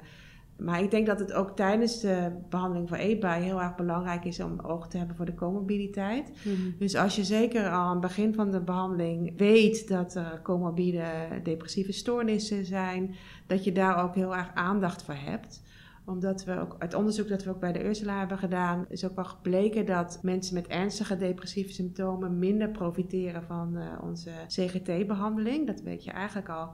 Maar 0.57 0.81
ik 0.81 0.91
denk 0.91 1.07
dat 1.07 1.19
het 1.19 1.33
ook 1.33 1.55
tijdens 1.55 1.99
de 1.99 2.31
behandeling 2.49 2.89
van 2.89 2.97
eetbuien 2.97 3.43
heel 3.43 3.61
erg 3.61 3.75
belangrijk 3.75 4.25
is 4.25 4.39
om 4.39 4.59
oog 4.59 4.87
te 4.87 4.97
hebben 4.97 5.15
voor 5.15 5.25
de 5.25 5.35
comorbiditeit. 5.35 6.31
Mm 6.43 6.75
Dus 6.79 6.95
als 6.95 7.15
je 7.15 7.23
zeker 7.23 7.63
al 7.63 7.71
aan 7.71 7.91
het 7.91 8.01
begin 8.01 8.33
van 8.33 8.51
de 8.51 8.61
behandeling 8.61 9.37
weet 9.37 9.87
dat 9.87 10.15
er 10.15 10.39
comorbide 10.43 11.05
depressieve 11.43 11.91
stoornissen 11.91 12.65
zijn, 12.65 13.15
dat 13.47 13.63
je 13.63 13.71
daar 13.71 14.03
ook 14.03 14.15
heel 14.15 14.35
erg 14.35 14.51
aandacht 14.53 15.03
voor 15.03 15.17
hebt 15.17 15.63
omdat 16.05 16.43
we 16.43 16.59
ook 16.59 16.75
uit 16.79 16.93
onderzoek 16.93 17.27
dat 17.27 17.43
we 17.43 17.49
ook 17.49 17.59
bij 17.59 17.71
de 17.71 17.85
Ursula 17.85 18.19
hebben 18.19 18.37
gedaan, 18.37 18.85
is 18.89 19.05
ook 19.05 19.15
wel 19.15 19.25
gebleken 19.25 19.85
dat 19.85 20.19
mensen 20.21 20.53
met 20.53 20.67
ernstige 20.67 21.17
depressieve 21.17 21.73
symptomen 21.73 22.39
minder 22.39 22.69
profiteren 22.69 23.43
van 23.43 23.77
uh, 23.77 23.83
onze 24.03 24.31
CGT-behandeling. 24.47 25.67
Dat 25.67 25.81
weet 25.81 26.03
je 26.03 26.11
eigenlijk 26.11 26.49
al 26.49 26.69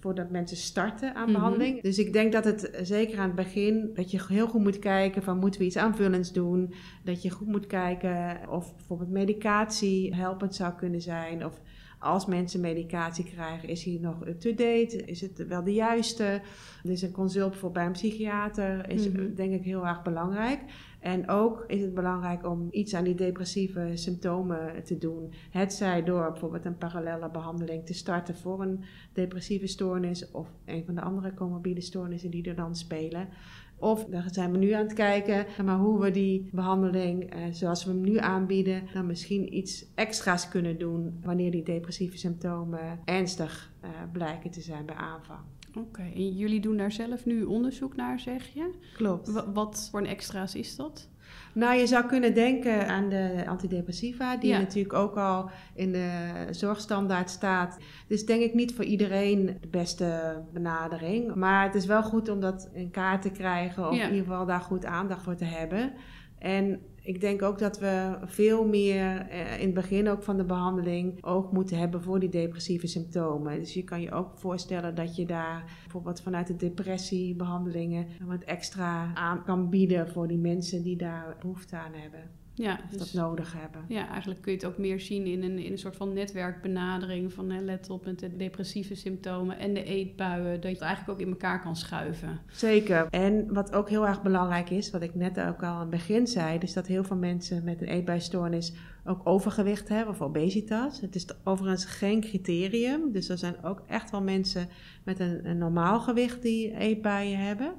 voordat 0.00 0.30
mensen 0.30 0.56
starten 0.56 1.14
aan 1.14 1.24
Mhm. 1.24 1.32
behandeling. 1.32 1.82
Dus 1.82 1.98
ik 1.98 2.12
denk 2.12 2.32
dat 2.32 2.44
het 2.44 2.70
eh, 2.70 2.84
zeker 2.84 3.18
aan 3.18 3.26
het 3.26 3.34
begin, 3.34 3.90
dat 3.94 4.10
je 4.10 4.20
heel 4.28 4.46
goed 4.48 4.62
moet 4.62 4.78
kijken 4.78 5.22
van 5.22 5.38
moeten 5.38 5.60
we 5.60 5.66
iets 5.66 5.76
aanvullends 5.76 6.32
doen. 6.32 6.74
Dat 7.04 7.22
je 7.22 7.30
goed 7.30 7.46
moet 7.46 7.66
kijken 7.66 8.38
of 8.50 8.76
bijvoorbeeld 8.76 9.10
medicatie 9.10 10.14
helpend 10.14 10.54
zou 10.54 10.72
kunnen 10.74 11.00
zijn. 11.00 11.44
Of 11.46 11.60
als 11.98 12.26
mensen 12.26 12.60
medicatie 12.60 13.24
krijgen, 13.24 13.68
is 13.68 13.82
die 13.84 14.00
nog 14.00 14.26
up-to-date? 14.26 14.96
Is 15.04 15.20
het 15.20 15.46
wel 15.46 15.64
de 15.64 15.72
juiste? 15.72 16.40
Dus 16.82 17.02
een 17.02 17.12
consult 17.12 17.56
voor 17.56 17.70
bij 17.72 17.86
een 17.86 17.92
psychiater 17.92 18.90
is 18.90 19.08
Mhm. 19.08 19.20
eh, 19.20 19.36
denk 19.36 19.52
ik 19.52 19.64
heel 19.64 19.86
erg 19.86 20.02
belangrijk. 20.02 20.60
En 21.04 21.28
ook 21.28 21.64
is 21.66 21.80
het 21.80 21.94
belangrijk 21.94 22.46
om 22.46 22.68
iets 22.70 22.94
aan 22.94 23.04
die 23.04 23.14
depressieve 23.14 23.90
symptomen 23.94 24.84
te 24.84 24.98
doen. 24.98 25.32
Het 25.50 25.72
zij 25.72 26.04
door 26.04 26.30
bijvoorbeeld 26.30 26.64
een 26.64 26.78
parallele 26.78 27.30
behandeling 27.30 27.86
te 27.86 27.94
starten 27.94 28.36
voor 28.36 28.62
een 28.62 28.84
depressieve 29.12 29.66
stoornis 29.66 30.30
of 30.30 30.48
een 30.64 30.84
van 30.84 30.94
de 30.94 31.00
andere 31.00 31.34
comorbide 31.34 31.80
stoornissen 31.80 32.30
die 32.30 32.48
er 32.48 32.54
dan 32.54 32.76
spelen. 32.76 33.28
Of 33.76 34.04
daar 34.04 34.28
zijn 34.30 34.52
we 34.52 34.58
nu 34.58 34.70
aan 34.70 34.82
het 34.82 34.92
kijken, 34.92 35.46
maar 35.64 35.78
hoe 35.78 36.00
we 36.00 36.10
die 36.10 36.48
behandeling 36.52 37.30
eh, 37.30 37.42
zoals 37.50 37.84
we 37.84 37.90
hem 37.90 38.00
nu 38.00 38.18
aanbieden, 38.18 38.82
dan 38.92 39.06
misschien 39.06 39.56
iets 39.56 39.86
extra's 39.94 40.48
kunnen 40.48 40.78
doen 40.78 41.18
wanneer 41.22 41.50
die 41.50 41.62
depressieve 41.62 42.18
symptomen 42.18 43.00
ernstig 43.04 43.72
eh, 43.80 43.90
blijken 44.12 44.50
te 44.50 44.60
zijn 44.60 44.86
bij 44.86 44.96
aanvang. 44.96 45.40
Oké, 45.76 46.02
en 46.14 46.36
jullie 46.36 46.60
doen 46.60 46.76
daar 46.76 46.92
zelf 46.92 47.24
nu 47.24 47.42
onderzoek 47.44 47.96
naar, 47.96 48.20
zeg 48.20 48.46
je? 48.46 48.70
Klopt. 48.96 49.30
Wa- 49.32 49.52
wat 49.52 49.88
voor 49.90 50.00
een 50.00 50.06
extra's 50.06 50.54
is 50.54 50.76
dat? 50.76 51.08
Nou, 51.54 51.74
je 51.78 51.86
zou 51.86 52.06
kunnen 52.06 52.34
denken 52.34 52.88
aan 52.88 53.08
de 53.08 53.44
antidepressiva, 53.46 54.36
die 54.36 54.50
Ja. 54.50 54.58
natuurlijk 54.58 54.94
ook 54.94 55.16
al 55.16 55.50
in 55.74 55.92
de 55.92 56.32
zorgstandaard 56.50 57.30
staat. 57.30 57.78
Dus 58.08 58.26
denk 58.26 58.42
ik 58.42 58.54
niet 58.54 58.74
voor 58.74 58.84
iedereen 58.84 59.46
de 59.60 59.68
beste 59.68 60.40
benadering. 60.52 61.34
Maar 61.34 61.64
het 61.64 61.74
is 61.74 61.86
wel 61.86 62.02
goed 62.02 62.28
om 62.28 62.40
dat 62.40 62.70
in 62.72 62.90
kaart 62.90 63.22
te 63.22 63.30
krijgen, 63.30 63.88
of 63.88 63.96
Ja. 63.96 64.02
in 64.04 64.10
ieder 64.14 64.26
geval 64.26 64.46
daar 64.46 64.60
goed 64.60 64.84
aandacht 64.84 65.22
voor 65.22 65.34
te 65.36 65.44
hebben. 65.44 65.92
En 66.38 66.80
ik 67.04 67.20
denk 67.20 67.42
ook 67.42 67.58
dat 67.58 67.78
we 67.78 68.18
veel 68.24 68.66
meer 68.66 69.28
eh, 69.28 69.60
in 69.60 69.64
het 69.64 69.74
begin 69.74 70.08
ook 70.08 70.22
van 70.22 70.36
de 70.36 70.44
behandeling 70.44 71.24
oog 71.24 71.52
moeten 71.52 71.78
hebben 71.78 72.02
voor 72.02 72.20
die 72.20 72.28
depressieve 72.28 72.86
symptomen. 72.86 73.58
Dus 73.58 73.74
je 73.74 73.84
kan 73.84 74.00
je 74.00 74.12
ook 74.12 74.38
voorstellen 74.38 74.94
dat 74.94 75.16
je 75.16 75.26
daar 75.26 75.64
bijvoorbeeld 75.82 76.20
vanuit 76.20 76.46
de 76.46 76.56
depressiebehandelingen 76.56 78.06
wat 78.26 78.42
extra 78.42 79.14
aan 79.14 79.44
kan 79.44 79.70
bieden 79.70 80.08
voor 80.08 80.28
die 80.28 80.38
mensen 80.38 80.82
die 80.82 80.96
daar 80.96 81.36
behoefte 81.40 81.76
aan 81.76 81.92
hebben. 81.92 82.30
Ja, 82.56 82.80
Of 82.84 82.90
dus, 82.90 82.98
dat 82.98 83.22
nodig 83.22 83.52
hebben. 83.52 83.84
ja, 83.88 84.08
eigenlijk 84.08 84.42
kun 84.42 84.52
je 84.52 84.58
het 84.58 84.66
ook 84.66 84.78
meer 84.78 85.00
zien 85.00 85.26
in 85.26 85.42
een, 85.42 85.58
in 85.58 85.72
een 85.72 85.78
soort 85.78 85.96
van 85.96 86.12
netwerkbenadering 86.12 87.32
van 87.32 87.50
hè, 87.50 87.60
let 87.60 87.90
op 87.90 88.04
met 88.04 88.18
de 88.18 88.36
depressieve 88.36 88.94
symptomen 88.94 89.58
en 89.58 89.74
de 89.74 89.84
eetbuien, 89.84 90.52
dat 90.60 90.62
je 90.62 90.68
het 90.68 90.80
eigenlijk 90.80 91.10
ook 91.10 91.26
in 91.26 91.32
elkaar 91.32 91.62
kan 91.62 91.76
schuiven. 91.76 92.40
Zeker. 92.52 93.06
En 93.10 93.54
wat 93.54 93.72
ook 93.72 93.88
heel 93.88 94.06
erg 94.06 94.22
belangrijk 94.22 94.70
is, 94.70 94.90
wat 94.90 95.02
ik 95.02 95.14
net 95.14 95.40
ook 95.40 95.62
al 95.62 95.68
aan 95.68 95.80
het 95.80 95.90
begin 95.90 96.26
zei, 96.26 96.58
is 96.58 96.72
dat 96.72 96.86
heel 96.86 97.04
veel 97.04 97.16
mensen 97.16 97.64
met 97.64 97.80
een 97.82 97.88
eetbuisstoornis 97.88 98.72
ook 99.04 99.20
overgewicht 99.24 99.88
hebben 99.88 100.14
of 100.14 100.22
obesitas. 100.22 101.00
Het 101.00 101.14
is 101.14 101.26
overigens 101.44 101.84
geen 101.84 102.20
criterium, 102.20 103.12
dus 103.12 103.28
er 103.28 103.38
zijn 103.38 103.64
ook 103.64 103.82
echt 103.88 104.10
wel 104.10 104.22
mensen 104.22 104.68
met 105.04 105.20
een, 105.20 105.48
een 105.48 105.58
normaal 105.58 106.00
gewicht 106.00 106.42
die 106.42 106.76
eetbuien 106.76 107.38
hebben. 107.38 107.72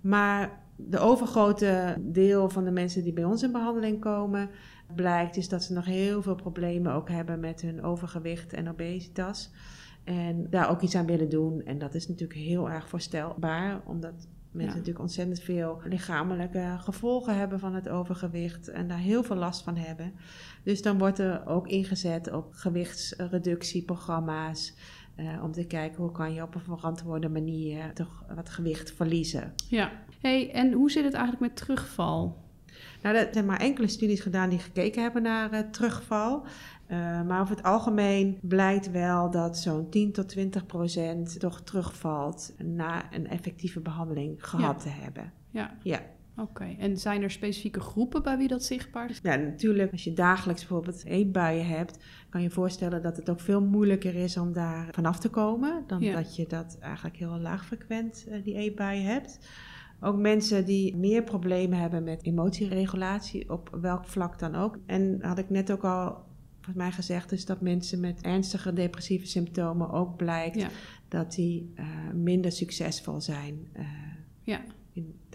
Maar 0.00 0.64
de 0.76 0.98
overgrote 0.98 1.96
deel 2.00 2.48
van 2.48 2.64
de 2.64 2.70
mensen 2.70 3.02
die 3.02 3.12
bij 3.12 3.24
ons 3.24 3.42
in 3.42 3.52
behandeling 3.52 4.00
komen, 4.00 4.50
blijkt 4.94 5.36
is 5.36 5.48
dat 5.48 5.62
ze 5.62 5.72
nog 5.72 5.84
heel 5.84 6.22
veel 6.22 6.34
problemen 6.34 6.92
ook 6.92 7.08
hebben 7.08 7.40
met 7.40 7.60
hun 7.60 7.82
overgewicht 7.82 8.52
en 8.52 8.68
obesitas. 8.68 9.50
En 10.04 10.46
daar 10.50 10.70
ook 10.70 10.82
iets 10.82 10.94
aan 10.94 11.06
willen 11.06 11.28
doen. 11.28 11.62
En 11.64 11.78
dat 11.78 11.94
is 11.94 12.08
natuurlijk 12.08 12.40
heel 12.40 12.70
erg 12.70 12.88
voorstelbaar, 12.88 13.80
omdat 13.84 14.28
mensen 14.50 14.74
Ja. 14.74 14.76
natuurlijk 14.78 15.04
ontzettend 15.04 15.40
veel 15.40 15.80
lichamelijke 15.84 16.74
gevolgen 16.78 17.36
hebben 17.36 17.58
van 17.58 17.74
het 17.74 17.88
overgewicht 17.88 18.68
en 18.68 18.88
daar 18.88 18.98
heel 18.98 19.22
veel 19.22 19.36
last 19.36 19.62
van 19.62 19.76
hebben. 19.76 20.12
Dus 20.62 20.82
dan 20.82 20.98
wordt 20.98 21.18
er 21.18 21.46
ook 21.46 21.68
ingezet 21.68 22.32
op 22.32 22.46
gewichtsreductieprogramma's. 22.50 24.74
Eh, 25.16 25.42
om 25.42 25.52
te 25.52 25.66
kijken 25.66 26.02
hoe 26.02 26.12
kan 26.12 26.34
je 26.34 26.42
op 26.42 26.54
een 26.54 26.60
verantwoorde 26.60 27.28
manier 27.28 27.92
toch 27.94 28.24
wat 28.34 28.48
gewicht 28.48 28.92
verliezen. 28.92 29.54
Ja. 29.68 29.92
Hey, 30.20 30.50
en 30.52 30.72
hoe 30.72 30.90
zit 30.90 31.04
het 31.04 31.14
eigenlijk 31.14 31.42
met 31.42 31.56
terugval? 31.56 32.44
Nou, 33.02 33.16
er 33.16 33.28
zijn 33.32 33.46
maar 33.46 33.60
enkele 33.60 33.88
studies 33.88 34.20
gedaan 34.20 34.48
die 34.48 34.58
gekeken 34.58 35.02
hebben 35.02 35.22
naar 35.22 35.50
eh, 35.50 35.60
terugval. 35.70 36.44
Eh, 36.86 37.22
maar 37.22 37.40
over 37.40 37.56
het 37.56 37.64
algemeen 37.64 38.38
blijkt 38.42 38.90
wel 38.90 39.30
dat 39.30 39.58
zo'n 39.58 39.88
10 39.90 40.12
tot 40.12 40.28
20 40.28 40.66
procent 40.66 41.40
toch 41.40 41.60
terugvalt 41.60 42.54
na 42.58 43.12
een 43.12 43.28
effectieve 43.28 43.80
behandeling 43.80 44.46
gehad 44.48 44.82
te 44.82 44.88
hebben. 44.88 45.32
Ja, 45.50 45.76
Ja. 45.82 46.00
Oké. 46.36 46.74
En 46.78 46.98
zijn 46.98 47.22
er 47.22 47.30
specifieke 47.30 47.80
groepen 47.80 48.22
bij 48.22 48.36
wie 48.36 48.48
dat 48.48 48.64
zichtbaar 48.64 49.10
is? 49.10 49.20
ja, 49.22 49.36
natuurlijk, 49.36 49.92
als 49.92 50.04
je 50.04 50.12
dagelijks 50.12 50.60
bijvoorbeeld 50.66 51.04
eetbuien 51.04 51.66
hebt, 51.66 51.98
kan 52.28 52.42
je 52.42 52.50
voorstellen 52.50 53.02
dat 53.02 53.16
het 53.16 53.30
ook 53.30 53.40
veel 53.40 53.62
moeilijker 53.62 54.14
is 54.14 54.36
om 54.36 54.52
daar 54.52 54.88
vanaf 54.90 55.18
te 55.18 55.28
komen. 55.28 55.84
Dan 55.86 56.00
Ja. 56.00 56.14
dat 56.16 56.36
je 56.36 56.46
dat 56.48 56.78
eigenlijk 56.80 57.16
heel 57.16 57.38
laagfrequent 57.38 58.26
eh, 58.28 58.44
die 58.44 58.54
eetbuien 58.54 59.04
hebt. 59.04 59.48
Ook 60.00 60.16
mensen 60.16 60.64
die 60.64 60.96
meer 60.96 61.22
problemen 61.22 61.78
hebben 61.78 62.04
met 62.04 62.22
emotieregulatie, 62.24 63.50
op 63.50 63.78
welk 63.80 64.04
vlak 64.06 64.38
dan 64.38 64.54
ook. 64.54 64.78
En 64.86 65.18
had 65.22 65.38
ik 65.38 65.50
net 65.50 65.72
ook 65.72 65.84
al 65.84 66.24
volgens 66.54 66.76
mij 66.84 66.92
gezegd, 66.92 67.32
is 67.32 67.44
dat 67.46 67.60
mensen 67.60 68.00
met 68.00 68.20
ernstige 68.22 68.72
depressieve 68.72 69.26
symptomen 69.26 69.90
ook 69.90 70.16
blijkt 70.16 70.56
Ja. 70.60 70.68
dat 71.08 71.32
die 71.34 71.72
eh, 71.74 71.86
minder 72.14 72.52
succesvol 72.52 73.20
zijn 73.20 73.68
eh, 73.72 73.84
Ja. 74.42 74.60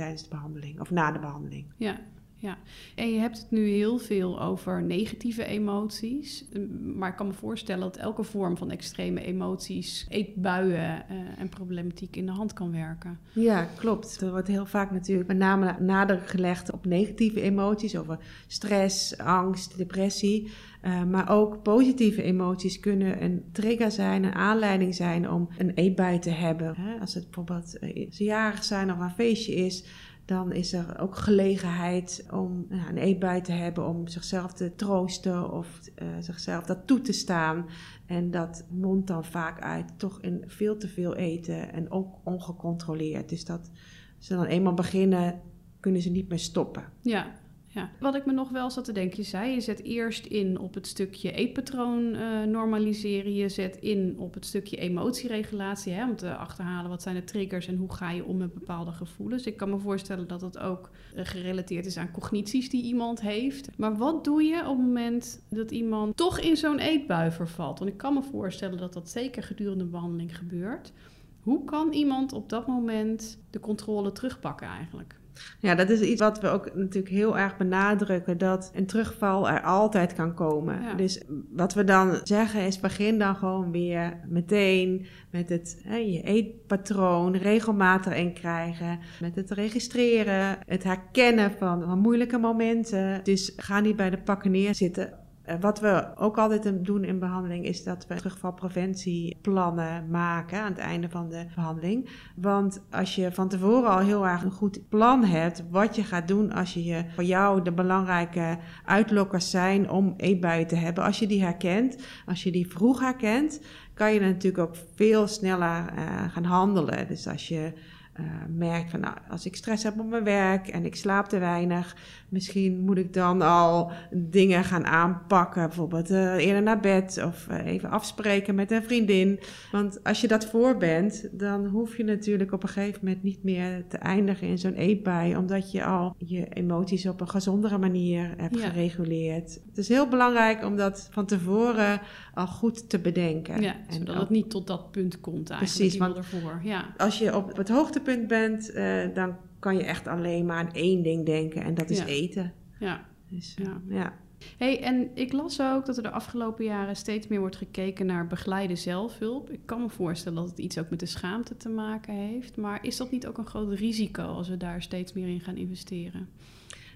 Tijdens 0.01 0.23
de 0.23 0.29
behandeling 0.29 0.79
of 0.79 0.91
na 0.91 1.11
de 1.11 1.19
behandeling. 1.19 1.65
Ja, 1.77 1.99
ja. 2.41 2.57
En 2.95 3.13
je 3.13 3.19
hebt 3.19 3.37
het 3.37 3.51
nu 3.51 3.67
heel 3.67 3.97
veel 3.97 4.41
over 4.41 4.83
negatieve 4.83 5.45
emoties. 5.45 6.45
Mm, 6.53 6.97
Maar 6.97 7.09
ik 7.09 7.15
kan 7.15 7.27
me 7.27 7.33
voorstellen 7.33 7.81
dat 7.81 7.97
elke 7.97 8.23
vorm 8.23 8.57
van 8.57 8.71
extreme 8.71 9.23
emoties, 9.23 10.05
eetbuien 10.09 11.09
eh, 11.09 11.15
en 11.37 11.49
problematiek 11.49 12.15
in 12.15 12.25
de 12.25 12.31
hand 12.31 12.53
kan 12.53 12.71
werken. 12.71 13.19
Ja, 13.33 13.63
klopt. 13.63 14.21
Er 14.21 14.31
wordt 14.31 14.47
heel 14.47 14.65
vaak 14.65 14.91
natuurlijk 14.91 15.27
met 15.27 15.37
name 15.37 15.75
nadruk 15.79 16.27
gelegd 16.27 16.71
op 16.71 16.85
negatieve 16.85 17.41
emoties, 17.41 17.97
over 17.97 18.17
stress, 18.47 19.17
angst, 19.17 19.77
depressie. 19.77 20.51
Eh, 20.81 21.03
maar 21.03 21.29
ook 21.29 21.63
positieve 21.63 22.23
emoties 22.23 22.79
kunnen 22.79 23.23
een 23.23 23.43
trigger 23.51 23.91
zijn, 23.91 24.23
een 24.23 24.33
aanleiding 24.33 24.95
zijn 24.95 25.29
om 25.29 25.49
een 25.57 25.71
eetbui 25.73 26.19
te 26.19 26.29
hebben. 26.29 26.75
Hè, 26.77 26.99
als 26.99 27.13
het 27.13 27.23
bijvoorbeeld 27.23 27.79
eh, 27.79 28.11
ze 28.11 28.23
jarig 28.23 28.63
zijn 28.63 28.91
of 28.91 28.99
een 28.99 29.11
feestje 29.11 29.55
is, 29.55 29.85
dan 30.31 30.51
is 30.51 30.73
er 30.73 30.99
ook 30.99 31.15
gelegenheid 31.17 32.25
om 32.29 32.65
nou, 32.69 32.89
een 32.89 32.97
eetbui 32.97 33.41
te 33.41 33.51
hebben, 33.51 33.87
om 33.87 34.07
zichzelf 34.07 34.53
te 34.53 34.75
troosten 34.75 35.51
of 35.51 35.79
eh, 35.95 36.07
zichzelf 36.19 36.65
dat 36.65 36.87
toe 36.87 37.01
te 37.01 37.11
staan. 37.11 37.65
En 38.05 38.31
dat 38.31 38.65
mondt 38.69 39.07
dan 39.07 39.25
vaak 39.25 39.61
uit 39.61 39.99
toch 39.99 40.21
in 40.21 40.43
veel 40.47 40.77
te 40.77 40.87
veel 40.87 41.15
eten 41.15 41.73
en 41.73 41.91
ook 41.91 42.15
ongecontroleerd. 42.23 43.29
Dus 43.29 43.45
dat 43.45 43.71
ze 44.17 44.35
dan 44.35 44.45
eenmaal 44.45 44.73
beginnen, 44.73 45.41
kunnen 45.79 46.01
ze 46.01 46.09
niet 46.09 46.29
meer 46.29 46.39
stoppen. 46.39 46.83
Ja, 47.01 47.31
ja. 47.73 47.89
Wat 47.99 48.15
ik 48.15 48.25
me 48.25 48.33
nog 48.33 48.49
wel 48.49 48.71
zat 48.71 48.85
te 48.85 48.91
denken, 48.91 49.17
je 49.17 49.23
zei, 49.23 49.51
je 49.53 49.61
zet 49.61 49.83
eerst 49.83 50.25
in 50.25 50.59
op 50.59 50.73
het 50.73 50.87
stukje 50.87 51.31
eetpatroon 51.31 52.13
eh, 52.13 52.43
normaliseren. 52.43 53.33
Je 53.33 53.49
zet 53.49 53.75
in 53.75 54.15
op 54.17 54.33
het 54.33 54.45
stukje 54.45 54.77
emotieregulatie, 54.77 55.93
hè, 55.93 56.09
om 56.09 56.15
te 56.15 56.35
achterhalen 56.35 56.89
wat 56.89 57.01
zijn 57.01 57.15
de 57.15 57.23
triggers 57.23 57.67
en 57.67 57.77
hoe 57.77 57.93
ga 57.93 58.11
je 58.11 58.25
om 58.25 58.37
met 58.37 58.53
bepaalde 58.53 58.91
gevoelens. 58.91 59.45
Ik 59.45 59.57
kan 59.57 59.69
me 59.69 59.77
voorstellen 59.77 60.27
dat 60.27 60.41
het 60.41 60.57
ook 60.57 60.89
eh, 61.15 61.25
gerelateerd 61.25 61.85
is 61.85 61.97
aan 61.97 62.11
cognities 62.11 62.69
die 62.69 62.83
iemand 62.83 63.21
heeft. 63.21 63.69
Maar 63.77 63.97
wat 63.97 64.23
doe 64.23 64.43
je 64.43 64.59
op 64.59 64.77
het 64.77 64.85
moment 64.85 65.45
dat 65.49 65.71
iemand 65.71 66.17
toch 66.17 66.39
in 66.39 66.57
zo'n 66.57 66.79
eetbui 66.79 67.31
vervalt? 67.31 67.79
Want 67.79 67.91
ik 67.91 67.97
kan 67.97 68.13
me 68.13 68.23
voorstellen 68.23 68.77
dat 68.77 68.93
dat 68.93 69.09
zeker 69.09 69.43
gedurende 69.43 69.83
de 69.83 69.89
behandeling 69.89 70.37
gebeurt. 70.37 70.93
Hoe 71.39 71.63
kan 71.63 71.91
iemand 71.91 72.33
op 72.33 72.49
dat 72.49 72.67
moment 72.67 73.39
de 73.49 73.59
controle 73.59 74.11
terugpakken 74.11 74.67
eigenlijk? 74.67 75.20
Ja, 75.59 75.75
dat 75.75 75.89
is 75.89 76.01
iets 76.01 76.21
wat 76.21 76.39
we 76.39 76.47
ook 76.47 76.75
natuurlijk 76.75 77.13
heel 77.13 77.37
erg 77.37 77.57
benadrukken, 77.57 78.37
dat 78.37 78.71
een 78.75 78.85
terugval 78.85 79.49
er 79.49 79.61
altijd 79.61 80.13
kan 80.13 80.33
komen. 80.33 80.81
Ja. 80.81 80.93
Dus 80.93 81.23
wat 81.51 81.73
we 81.73 81.83
dan 81.83 82.19
zeggen 82.23 82.61
is, 82.61 82.79
begin 82.79 83.19
dan 83.19 83.35
gewoon 83.35 83.71
weer 83.71 84.19
meteen 84.27 85.05
met 85.31 85.49
het 85.49 85.81
hè, 85.83 85.95
je 85.95 86.21
eetpatroon 86.21 87.35
regelmatig 87.35 88.15
inkrijgen, 88.15 88.99
met 89.19 89.35
het 89.35 89.51
registreren, 89.51 90.57
het 90.65 90.83
herkennen 90.83 91.51
van, 91.51 91.99
moeilijke 91.99 92.37
momenten. 92.37 93.23
Dus 93.23 93.53
ga 93.55 93.79
niet 93.79 93.95
bij 93.95 94.09
de 94.09 94.21
pakken 94.21 94.51
neerzitten 94.51 95.20
wat 95.59 95.79
we 95.79 96.07
ook 96.15 96.37
altijd 96.37 96.85
doen 96.85 97.03
in 97.03 97.19
behandeling 97.19 97.65
is 97.65 97.83
dat 97.83 98.07
we 98.07 98.15
terugvalpreventieplannen 98.15 100.09
maken 100.09 100.61
aan 100.61 100.71
het 100.71 100.77
einde 100.77 101.09
van 101.09 101.29
de 101.29 101.45
behandeling. 101.55 102.09
Want 102.35 102.81
als 102.91 103.15
je 103.15 103.31
van 103.31 103.49
tevoren 103.49 103.89
al 103.89 103.99
heel 103.99 104.27
erg 104.27 104.43
een 104.43 104.51
goed 104.51 104.89
plan 104.89 105.23
hebt 105.23 105.63
wat 105.69 105.95
je 105.95 106.03
gaat 106.03 106.27
doen 106.27 106.51
als 106.51 106.73
je, 106.73 107.05
voor 107.13 107.23
jou 107.23 107.61
de 107.61 107.71
belangrijke 107.71 108.57
uitlokkers 108.85 109.49
zijn 109.49 109.89
om 109.89 110.13
eetbuien 110.17 110.67
te 110.67 110.75
hebben, 110.75 111.03
als 111.03 111.19
je 111.19 111.27
die 111.27 111.41
herkent, 111.41 111.97
als 112.25 112.43
je 112.43 112.51
die 112.51 112.67
vroeg 112.67 112.99
herkent, 112.99 113.61
kan 113.93 114.13
je 114.13 114.19
natuurlijk 114.19 114.69
ook 114.69 114.75
veel 114.95 115.27
sneller 115.27 115.93
uh, 115.97 116.31
gaan 116.31 116.43
handelen. 116.43 117.07
Dus 117.07 117.27
als 117.27 117.47
je 117.47 117.73
uh, 118.19 118.25
merkt 118.47 118.91
van 118.91 118.99
nou, 118.99 119.17
als 119.29 119.45
ik 119.45 119.55
stress 119.55 119.83
heb 119.83 119.99
op 119.99 120.09
mijn 120.09 120.23
werk 120.23 120.67
en 120.67 120.85
ik 120.85 120.95
slaap 120.95 121.25
te 121.25 121.39
weinig, 121.39 121.95
misschien 122.31 122.79
moet 122.79 122.97
ik 122.97 123.13
dan 123.13 123.41
al 123.41 123.91
dingen 124.11 124.63
gaan 124.63 124.85
aanpakken. 124.85 125.67
Bijvoorbeeld 125.67 126.11
uh, 126.11 126.35
eerder 126.35 126.61
naar 126.61 126.79
bed 126.79 127.23
of 127.25 127.47
uh, 127.51 127.65
even 127.65 127.89
afspreken 127.89 128.55
met 128.55 128.71
een 128.71 128.83
vriendin. 128.83 129.39
Want 129.71 130.03
als 130.03 130.21
je 130.21 130.27
dat 130.27 130.45
voor 130.45 130.77
bent, 130.77 131.29
dan 131.31 131.65
hoef 131.65 131.97
je 131.97 132.03
natuurlijk 132.03 132.51
op 132.51 132.63
een 132.63 132.69
gegeven 132.69 132.99
moment 133.03 133.23
niet 133.23 133.43
meer 133.43 133.87
te 133.87 133.97
eindigen 133.97 134.47
in 134.47 134.57
zo'n 134.57 134.73
eetbui, 134.73 135.35
omdat 135.37 135.71
je 135.71 135.85
al 135.85 136.15
je 136.17 136.47
emoties 136.47 137.07
op 137.07 137.21
een 137.21 137.29
gezondere 137.29 137.77
manier 137.77 138.33
hebt 138.37 138.59
ja. 138.59 138.69
gereguleerd. 138.69 139.61
Het 139.67 139.77
is 139.77 139.87
heel 139.87 140.07
belangrijk 140.07 140.65
om 140.65 140.75
dat 140.75 141.07
van 141.11 141.25
tevoren 141.25 142.01
al 142.33 142.47
goed 142.47 142.89
te 142.89 142.99
bedenken. 142.99 143.61
Ja, 143.61 143.75
en 143.87 143.93
zodat 143.93 144.15
ook, 144.15 144.21
het 144.21 144.29
niet 144.29 144.49
tot 144.49 144.67
dat 144.67 144.91
punt 144.91 145.19
komt 145.19 145.49
eigenlijk. 145.49 145.79
Precies, 145.79 145.97
want 145.97 146.15
ervoor. 146.15 146.59
Ja. 146.63 146.93
als 146.97 147.19
je 147.19 147.35
op 147.35 147.57
het 147.57 147.69
hoogtepunt 147.69 148.27
bent, 148.27 148.71
uh, 148.75 149.13
dan 149.13 149.35
kan 149.61 149.77
je 149.77 149.83
echt 149.83 150.07
alleen 150.07 150.45
maar 150.45 150.57
aan 150.57 150.73
één 150.73 151.01
ding 151.01 151.25
denken 151.25 151.63
en 151.63 151.73
dat 151.73 151.89
is 151.89 151.97
ja. 151.97 152.05
eten. 152.05 152.53
Ja. 152.79 153.05
Dus, 153.29 153.55
ja. 153.57 153.81
ja. 153.87 154.13
Hey, 154.57 154.81
en 154.83 155.09
ik 155.13 155.31
las 155.31 155.61
ook 155.61 155.85
dat 155.85 155.97
er 155.97 156.03
de 156.03 156.09
afgelopen 156.09 156.65
jaren 156.65 156.95
steeds 156.95 157.27
meer 157.27 157.39
wordt 157.39 157.55
gekeken 157.55 158.05
naar 158.05 158.27
begeleide 158.27 158.75
zelfhulp. 158.75 159.49
Ik 159.49 159.65
kan 159.65 159.81
me 159.81 159.89
voorstellen 159.89 160.41
dat 160.41 160.49
het 160.49 160.59
iets 160.59 160.77
ook 160.77 160.89
met 160.89 160.99
de 160.99 161.05
schaamte 161.05 161.57
te 161.57 161.69
maken 161.69 162.13
heeft. 162.13 162.57
Maar 162.57 162.85
is 162.85 162.97
dat 162.97 163.11
niet 163.11 163.27
ook 163.27 163.37
een 163.37 163.45
groot 163.45 163.73
risico 163.73 164.23
als 164.23 164.49
we 164.49 164.57
daar 164.57 164.81
steeds 164.81 165.13
meer 165.13 165.27
in 165.27 165.39
gaan 165.39 165.57
investeren? 165.57 166.29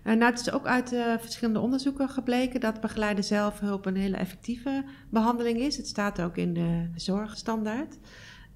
En 0.03 0.17
nou, 0.17 0.31
het 0.31 0.39
is 0.39 0.51
ook 0.51 0.65
uit 0.65 0.93
uh, 0.93 1.17
verschillende 1.17 1.59
onderzoeken 1.59 2.09
gebleken 2.09 2.59
dat 2.59 2.81
begeleide 2.81 3.21
zelfhulp 3.21 3.85
een 3.85 3.95
hele 3.95 4.17
effectieve 4.17 4.83
behandeling 5.09 5.59
is. 5.59 5.77
Het 5.77 5.87
staat 5.87 6.21
ook 6.21 6.37
in 6.37 6.53
de 6.53 6.87
zorgstandaard. 6.95 7.97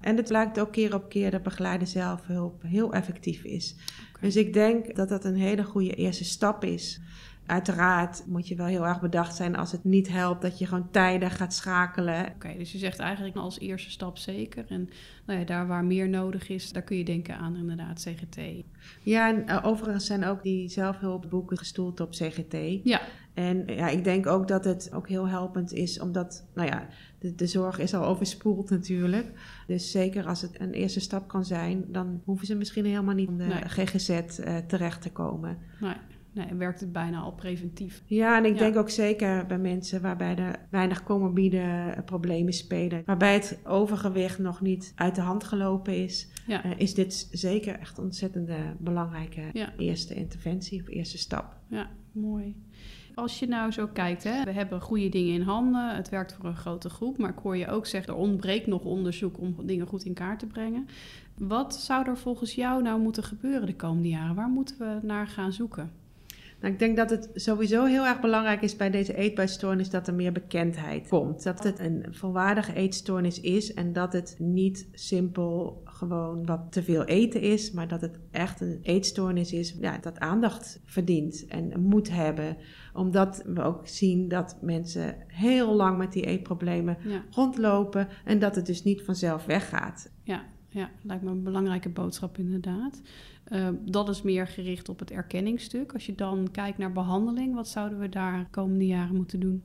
En 0.00 0.16
het 0.16 0.28
blijkt 0.28 0.60
ook 0.60 0.72
keer 0.72 0.94
op 0.94 1.08
keer 1.08 1.30
dat 1.30 1.42
begeleide 1.42 1.86
zelfhulp 1.86 2.62
heel 2.62 2.92
effectief 2.92 3.44
is. 3.44 3.74
Okay. 4.08 4.20
Dus 4.20 4.36
ik 4.36 4.52
denk 4.52 4.96
dat 4.96 5.08
dat 5.08 5.24
een 5.24 5.36
hele 5.36 5.64
goede 5.64 5.94
eerste 5.94 6.24
stap 6.24 6.64
is. 6.64 7.00
Uiteraard 7.50 8.24
moet 8.26 8.48
je 8.48 8.54
wel 8.54 8.66
heel 8.66 8.86
erg 8.86 9.00
bedacht 9.00 9.36
zijn 9.36 9.56
als 9.56 9.72
het 9.72 9.84
niet 9.84 10.08
helpt 10.08 10.42
dat 10.42 10.58
je 10.58 10.66
gewoon 10.66 10.90
tijden 10.90 11.30
gaat 11.30 11.54
schakelen. 11.54 12.20
Oké, 12.20 12.32
okay, 12.34 12.56
dus 12.58 12.72
je 12.72 12.78
zegt 12.78 12.98
eigenlijk 12.98 13.36
als 13.36 13.58
eerste 13.58 13.90
stap 13.90 14.18
zeker. 14.18 14.64
En 14.68 14.88
nou 15.26 15.38
ja, 15.38 15.44
daar 15.44 15.66
waar 15.66 15.84
meer 15.84 16.08
nodig 16.08 16.48
is, 16.48 16.72
daar 16.72 16.82
kun 16.82 16.96
je 16.96 17.04
denken 17.04 17.36
aan 17.36 17.56
inderdaad 17.56 18.00
CGT. 18.00 18.64
Ja, 19.02 19.28
en 19.28 19.44
uh, 19.46 19.58
overigens 19.62 20.06
zijn 20.06 20.24
ook 20.24 20.42
die 20.42 20.68
zelfhulpboeken 20.68 21.58
gestoeld 21.58 22.00
op 22.00 22.10
CGT. 22.10 22.56
Ja. 22.84 23.00
En 23.34 23.62
ja, 23.66 23.88
ik 23.88 24.04
denk 24.04 24.26
ook 24.26 24.48
dat 24.48 24.64
het 24.64 24.90
ook 24.92 25.08
heel 25.08 25.28
helpend 25.28 25.72
is, 25.72 26.00
omdat, 26.00 26.46
nou 26.54 26.68
ja, 26.68 26.86
de, 27.18 27.34
de 27.34 27.46
zorg 27.46 27.78
is 27.78 27.94
al 27.94 28.04
overspoeld 28.04 28.70
natuurlijk. 28.70 29.32
Dus 29.66 29.90
zeker 29.90 30.26
als 30.26 30.42
het 30.42 30.60
een 30.60 30.72
eerste 30.72 31.00
stap 31.00 31.28
kan 31.28 31.44
zijn, 31.44 31.84
dan 31.88 32.22
hoeven 32.24 32.46
ze 32.46 32.54
misschien 32.54 32.84
helemaal 32.84 33.14
niet 33.14 33.28
om 33.28 33.36
de 33.36 33.44
nee. 33.44 33.86
GGZ 33.86 34.08
uh, 34.10 34.56
terecht 34.56 35.02
te 35.02 35.12
komen. 35.12 35.58
Nee. 35.80 35.94
Nee, 36.32 36.54
werkt 36.54 36.80
het 36.80 36.92
bijna 36.92 37.20
al 37.20 37.32
preventief. 37.32 38.02
Ja, 38.06 38.36
en 38.36 38.44
ik 38.44 38.52
ja. 38.52 38.58
denk 38.58 38.76
ook 38.76 38.90
zeker 38.90 39.46
bij 39.46 39.58
mensen 39.58 40.02
waarbij 40.02 40.36
er 40.36 40.66
weinig 40.70 41.02
comorbide 41.02 41.94
problemen 42.04 42.52
spelen, 42.52 43.02
waarbij 43.06 43.34
het 43.34 43.58
overgewicht 43.64 44.38
nog 44.38 44.60
niet 44.60 44.92
uit 44.94 45.14
de 45.14 45.20
hand 45.20 45.44
gelopen 45.44 45.96
is, 45.96 46.28
ja. 46.46 46.64
uh, 46.64 46.72
is 46.76 46.94
dit 46.94 47.28
zeker 47.30 47.78
echt 47.78 47.98
een 47.98 48.04
ontzettend 48.04 48.50
belangrijke 48.78 49.42
ja. 49.52 49.72
eerste 49.76 50.14
interventie 50.14 50.80
of 50.80 50.88
eerste 50.88 51.18
stap. 51.18 51.56
Ja, 51.68 51.90
mooi. 52.12 52.56
Als 53.14 53.38
je 53.38 53.46
nou 53.46 53.70
zo 53.70 53.86
kijkt, 53.86 54.24
hè, 54.24 54.44
we 54.44 54.52
hebben 54.52 54.80
goede 54.80 55.08
dingen 55.08 55.34
in 55.34 55.42
handen, 55.42 55.96
het 55.96 56.08
werkt 56.08 56.32
voor 56.32 56.44
een 56.44 56.56
grote 56.56 56.88
groep, 56.88 57.18
maar 57.18 57.30
ik 57.30 57.38
hoor 57.38 57.56
je 57.56 57.68
ook 57.68 57.86
zeggen, 57.86 58.12
er 58.12 58.18
ontbreekt 58.18 58.66
nog 58.66 58.84
onderzoek 58.84 59.38
om 59.38 59.56
dingen 59.66 59.86
goed 59.86 60.04
in 60.04 60.14
kaart 60.14 60.38
te 60.38 60.46
brengen. 60.46 60.86
Wat 61.38 61.74
zou 61.74 62.08
er 62.08 62.16
volgens 62.16 62.54
jou 62.54 62.82
nou 62.82 63.00
moeten 63.00 63.24
gebeuren 63.24 63.66
de 63.66 63.76
komende 63.76 64.08
jaren? 64.08 64.34
Waar 64.34 64.48
moeten 64.48 64.78
we 64.78 65.06
naar 65.06 65.26
gaan 65.26 65.52
zoeken? 65.52 65.92
Nou, 66.60 66.72
ik 66.72 66.78
denk 66.78 66.96
dat 66.96 67.10
het 67.10 67.30
sowieso 67.34 67.84
heel 67.84 68.06
erg 68.06 68.20
belangrijk 68.20 68.62
is 68.62 68.76
bij 68.76 68.90
deze 68.90 69.14
eetbuisstoornis 69.16 69.90
dat 69.90 70.08
er 70.08 70.14
meer 70.14 70.32
bekendheid 70.32 71.08
komt. 71.08 71.42
Dat 71.42 71.64
het 71.64 71.78
een 71.78 72.06
volwaardige 72.10 72.74
eetstoornis 72.74 73.40
is 73.40 73.74
en 73.74 73.92
dat 73.92 74.12
het 74.12 74.36
niet 74.38 74.88
simpel 74.92 75.82
gewoon 75.84 76.46
wat 76.46 76.72
te 76.72 76.82
veel 76.82 77.04
eten 77.04 77.40
is, 77.40 77.70
maar 77.70 77.88
dat 77.88 78.00
het 78.00 78.18
echt 78.30 78.60
een 78.60 78.78
eetstoornis 78.82 79.52
is 79.52 79.76
ja, 79.80 79.98
dat 79.98 80.18
aandacht 80.18 80.80
verdient 80.84 81.46
en 81.46 81.80
moet 81.80 82.10
hebben. 82.10 82.56
Omdat 82.92 83.42
we 83.46 83.62
ook 83.62 83.88
zien 83.88 84.28
dat 84.28 84.58
mensen 84.60 85.16
heel 85.26 85.74
lang 85.74 85.98
met 85.98 86.12
die 86.12 86.26
eetproblemen 86.26 86.96
ja. 87.04 87.24
rondlopen 87.30 88.08
en 88.24 88.38
dat 88.38 88.54
het 88.54 88.66
dus 88.66 88.82
niet 88.82 89.02
vanzelf 89.02 89.44
weggaat. 89.44 90.10
Ja, 90.24 90.42
ja, 90.70 90.90
lijkt 91.02 91.22
me 91.22 91.30
een 91.30 91.42
belangrijke 91.42 91.88
boodschap 91.88 92.38
inderdaad. 92.38 93.00
Uh, 93.52 93.68
dat 93.84 94.08
is 94.08 94.22
meer 94.22 94.46
gericht 94.46 94.88
op 94.88 94.98
het 94.98 95.10
erkenningsstuk. 95.10 95.92
Als 95.92 96.06
je 96.06 96.14
dan 96.14 96.48
kijkt 96.52 96.78
naar 96.78 96.92
behandeling, 96.92 97.54
wat 97.54 97.68
zouden 97.68 97.98
we 97.98 98.08
daar 98.08 98.38
de 98.38 98.50
komende 98.50 98.86
jaren 98.86 99.16
moeten 99.16 99.40
doen? 99.40 99.62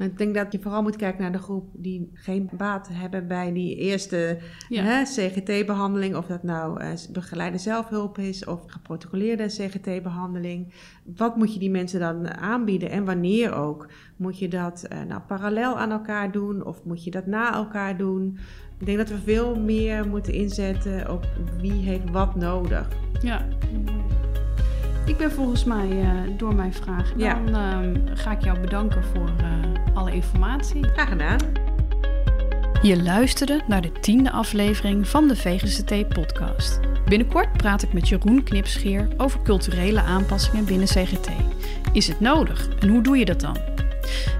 Ik 0.00 0.18
denk 0.18 0.34
dat 0.34 0.52
je 0.52 0.60
vooral 0.60 0.82
moet 0.82 0.96
kijken 0.96 1.22
naar 1.22 1.32
de 1.32 1.38
groep 1.38 1.68
die 1.72 2.10
geen 2.14 2.50
baat 2.52 2.88
hebben 2.92 3.26
bij 3.26 3.52
die 3.52 3.76
eerste 3.76 4.38
ja. 4.68 5.02
CGT-behandeling. 5.02 6.16
Of 6.16 6.26
dat 6.26 6.42
nou 6.42 6.82
uh, 6.82 6.90
begeleide 7.12 7.58
zelfhulp 7.58 8.18
is 8.18 8.44
of 8.44 8.62
geprotocoleerde 8.66 9.46
CGT-behandeling. 9.46 10.72
Wat 11.16 11.36
moet 11.36 11.52
je 11.52 11.58
die 11.58 11.70
mensen 11.70 12.00
dan 12.00 12.34
aanbieden 12.36 12.90
en 12.90 13.04
wanneer 13.04 13.54
ook? 13.54 13.88
Moet 14.16 14.38
je 14.38 14.48
dat 14.48 14.86
uh, 14.92 15.02
nou, 15.08 15.20
parallel 15.20 15.78
aan 15.78 15.90
elkaar 15.90 16.32
doen 16.32 16.64
of 16.64 16.84
moet 16.84 17.04
je 17.04 17.10
dat 17.10 17.26
na 17.26 17.54
elkaar 17.54 17.96
doen? 17.96 18.38
Ik 18.78 18.86
denk 18.86 18.98
dat 18.98 19.08
we 19.08 19.18
veel 19.18 19.60
meer 19.60 20.08
moeten 20.08 20.32
inzetten 20.32 21.10
op 21.10 21.26
wie 21.60 21.72
heeft 21.72 22.10
wat 22.10 22.34
nodig. 22.34 22.88
Ja. 23.22 23.46
Ik 25.10 25.16
ben 25.16 25.32
volgens 25.32 25.64
mij 25.64 25.88
uh, 25.88 26.10
door 26.36 26.54
mijn 26.54 26.74
vraag. 26.74 27.12
Ja. 27.16 27.34
Dan 27.34 27.56
uh, 27.56 27.78
ga 28.14 28.30
ik 28.30 28.44
jou 28.44 28.60
bedanken 28.60 29.04
voor 29.04 29.30
uh, 29.40 29.46
alle 29.94 30.12
informatie. 30.12 30.88
Graag 30.88 31.08
gedaan. 31.08 31.38
Je 32.82 33.02
luisterde 33.02 33.60
naar 33.66 33.80
de 33.80 33.92
tiende 33.92 34.30
aflevering 34.30 35.08
van 35.08 35.28
de 35.28 35.36
VGCT-podcast. 35.36 36.80
Binnenkort 37.04 37.56
praat 37.56 37.82
ik 37.82 37.92
met 37.92 38.08
Jeroen 38.08 38.42
Knipscheer 38.42 39.08
over 39.16 39.42
culturele 39.42 40.00
aanpassingen 40.00 40.64
binnen 40.64 40.86
CGT. 40.86 41.28
Is 41.92 42.08
het 42.08 42.20
nodig 42.20 42.68
en 42.78 42.88
hoe 42.88 43.02
doe 43.02 43.18
je 43.18 43.24
dat 43.24 43.40
dan? 43.40 43.56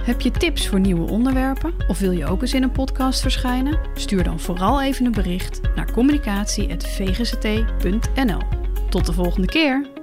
Heb 0.03 0.21
je 0.21 0.31
tips 0.31 0.67
voor 0.67 0.79
nieuwe 0.79 1.09
onderwerpen 1.09 1.73
of 1.87 1.99
wil 1.99 2.11
je 2.11 2.25
ook 2.25 2.41
eens 2.41 2.53
in 2.53 2.63
een 2.63 2.71
podcast 2.71 3.21
verschijnen? 3.21 3.79
Stuur 3.93 4.23
dan 4.23 4.39
vooral 4.39 4.81
even 4.81 5.05
een 5.05 5.11
bericht 5.11 5.61
naar 5.75 5.91
communicatie.vgct.nl. 5.91 8.41
Tot 8.89 9.05
de 9.05 9.13
volgende 9.13 9.47
keer! 9.47 10.00